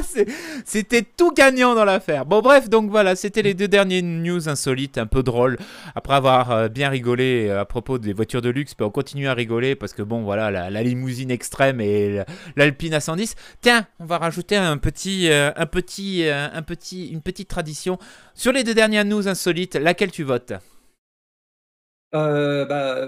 [0.65, 2.25] c'était tout gagnant dans l'affaire.
[2.25, 5.57] Bon bref, donc voilà, c'était les deux dernières news insolites, un peu drôles.
[5.95, 9.27] Après avoir euh, bien rigolé euh, à propos des voitures de luxe, ben, on continue
[9.27, 12.21] à rigoler parce que bon voilà, la, la limousine extrême et
[12.55, 13.35] l'Alpine A110.
[13.61, 17.97] Tiens, on va rajouter un petit, euh, un petit, euh, un petit, une petite tradition.
[18.35, 20.53] Sur les deux dernières news insolites, laquelle tu votes?
[22.13, 23.07] Euh, bah,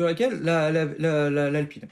[0.00, 1.86] sur laquelle la, la, la- la- l'Alpine.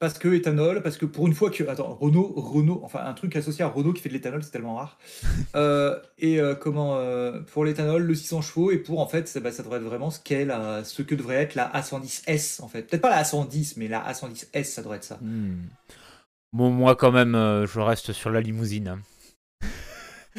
[0.00, 1.62] Parce que éthanol, parce que pour une fois que.
[1.68, 4.74] Attends, Renault, Renault, enfin un truc associé à Renault qui fait de l'éthanol, c'est tellement
[4.76, 4.98] rare.
[5.56, 6.96] Euh, et euh, comment.
[6.98, 9.84] euh, pour l'éthanol, le 600 chevaux, et pour en fait, ça, bah, ça devrait être
[9.84, 12.82] vraiment ce qu'est la- ce que devrait être la A110S en fait.
[12.82, 15.18] Peut-être pas la A110, mais la A110S, ça devrait être ça.
[15.20, 15.62] Hmm.
[16.52, 17.34] Bon, moi quand même,
[17.66, 18.88] je reste sur la limousine.
[18.88, 18.98] hein.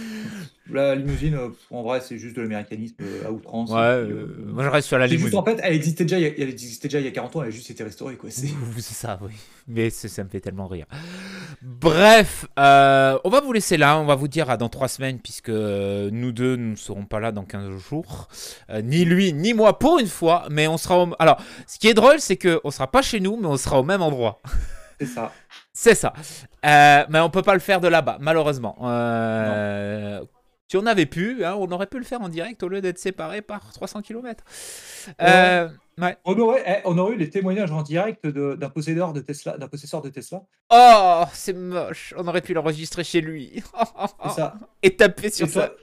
[0.72, 3.72] La limousine, euh, en vrai, c'est juste de l'américanisme euh, à outrance.
[3.72, 5.40] Ouais, et puis, euh, euh, moi je reste sur la c'est juste, limousine.
[5.40, 7.36] en fait, elle existait déjà, il y a- elle existait déjà il y a 40
[7.38, 8.30] ans, elle a juste été restaurée, quoi.
[8.30, 8.50] C'est...
[8.80, 9.32] Ça, oui.
[9.68, 10.86] Mais ça me fait tellement rire.
[11.64, 13.98] Bref, euh, on va vous laisser là.
[13.98, 17.06] On va vous dire à dans trois semaines, puisque euh, nous deux, nous ne serons
[17.06, 18.28] pas là dans 15 jours.
[18.70, 20.46] Euh, ni lui, ni moi, pour une fois.
[20.52, 21.16] Mais on sera au...
[21.18, 23.80] Alors, ce qui est drôle, c'est qu'on ne sera pas chez nous, mais on sera
[23.80, 24.40] au même endroit.
[25.00, 25.32] c'est ça.
[25.74, 26.14] C'est ça.
[26.66, 28.78] Euh, mais on peut pas le faire de là-bas, malheureusement.
[28.84, 30.22] Euh,
[30.68, 33.00] si on avait pu, hein, on aurait pu le faire en direct au lieu d'être
[33.00, 34.44] séparés par 300 km.
[35.22, 36.18] Euh, ouais.
[36.26, 39.68] On aurait, eh, on aurait eu les témoignages en direct d'un possédeur de Tesla, d'un
[39.68, 40.44] possesseur de Tesla.
[40.72, 42.14] Oh, c'est moche.
[42.18, 43.64] On aurait pu l'enregistrer chez lui.
[44.36, 44.56] Ça.
[44.84, 45.70] Et taper sur ça.
[45.70, 45.76] toi,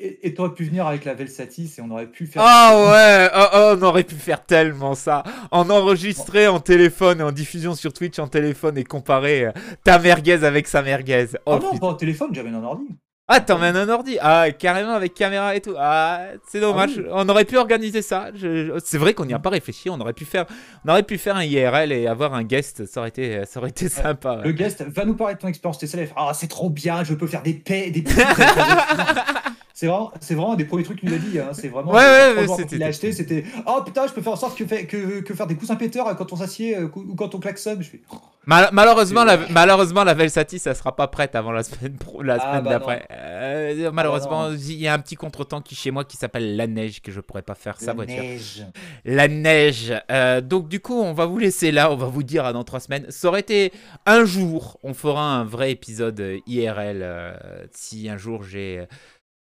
[0.00, 2.42] et, et t'aurais pu venir avec la Velsatis et on aurait pu faire.
[2.44, 5.22] Ah ouais, oh, oh, on aurait pu faire tellement ça.
[5.50, 9.52] En enregistrer en téléphone et en diffusion sur Twitch en téléphone et comparer euh,
[9.84, 11.26] ta merguez avec sa merguez.
[11.46, 11.78] Oh, Oh non, putain.
[11.78, 12.84] pas au téléphone, j'avais un ordi.
[13.32, 15.74] Ah, t'emmènes un ordi Ah, carrément avec caméra et tout.
[15.78, 16.90] Ah, c'est dommage.
[16.96, 17.06] Ah oui.
[17.12, 18.30] On aurait pu organiser ça.
[18.34, 19.88] Je- C'est vrai qu'on n'y a pas réfléchi.
[19.88, 20.46] On aurait pu faire,
[20.84, 22.86] on aurait pu faire un IRL et avoir un guest.
[22.86, 24.38] Ça aurait été, ça aurait été sympa.
[24.38, 24.44] ouais.
[24.46, 27.28] Le guest va nous parler de ton expérience faire, Ah, c'est trop bien, je peux
[27.28, 28.02] faire des paix, des
[29.80, 31.38] C'est vraiment, c'est vraiment un des premiers trucs qu'il nous a dit.
[31.38, 31.48] hein.
[31.54, 31.90] C'est vraiment.
[31.92, 33.44] Ouais, ouais, trois mais jours c'était- quand il l'a acheté, c'était.
[33.66, 36.14] Oh putain, je peux faire en sorte que, fait- que, que faire des coussins péteurs
[36.18, 37.82] quand on s'assied euh, ou quand on klaxonne.
[37.82, 38.02] Je fais.
[38.44, 42.40] Mal- malheureusement, la, malheureusement, la Velsatis, ça sera pas prête avant la semaine, la Ah,
[42.40, 43.06] semaine bah d'après.
[43.10, 44.54] Euh, malheureusement, non.
[44.54, 47.20] il y a un petit contretemps qui chez moi qui s'appelle la neige que je
[47.20, 48.22] pourrais pas faire sa La voiture.
[48.22, 48.66] neige.
[49.06, 49.94] La neige.
[50.10, 51.90] Euh, donc du coup, on va vous laisser là.
[51.90, 53.06] On va vous dire dans trois semaines.
[53.08, 53.72] Ça aurait été
[54.04, 54.78] un jour.
[54.82, 57.00] On fera un vrai épisode euh, IRL.
[57.02, 57.32] euh,
[57.72, 58.84] si un jour j'ai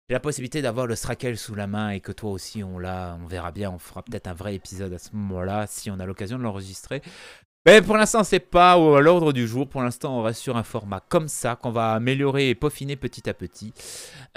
[0.08, 3.18] j'ai la possibilité d'avoir le Strakel sous la main et que toi aussi on l'a,
[3.22, 3.70] on verra bien.
[3.70, 7.02] On fera peut-être un vrai épisode à ce moment-là si on a l'occasion de l'enregistrer.
[7.66, 9.68] Mais pour l'instant, c'est pas à l'ordre du jour.
[9.68, 13.28] Pour l'instant, on reste sur un format comme ça qu'on va améliorer et peaufiner petit
[13.28, 13.72] à petit.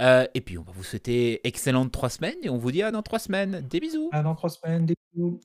[0.02, 2.90] Euh, et puis, on va vous souhaiter excellentes trois semaines et on vous dit à
[2.90, 3.64] dans trois semaines.
[3.70, 4.10] Des bisous.
[4.12, 5.40] Ah, dans trois semaines, des bisous.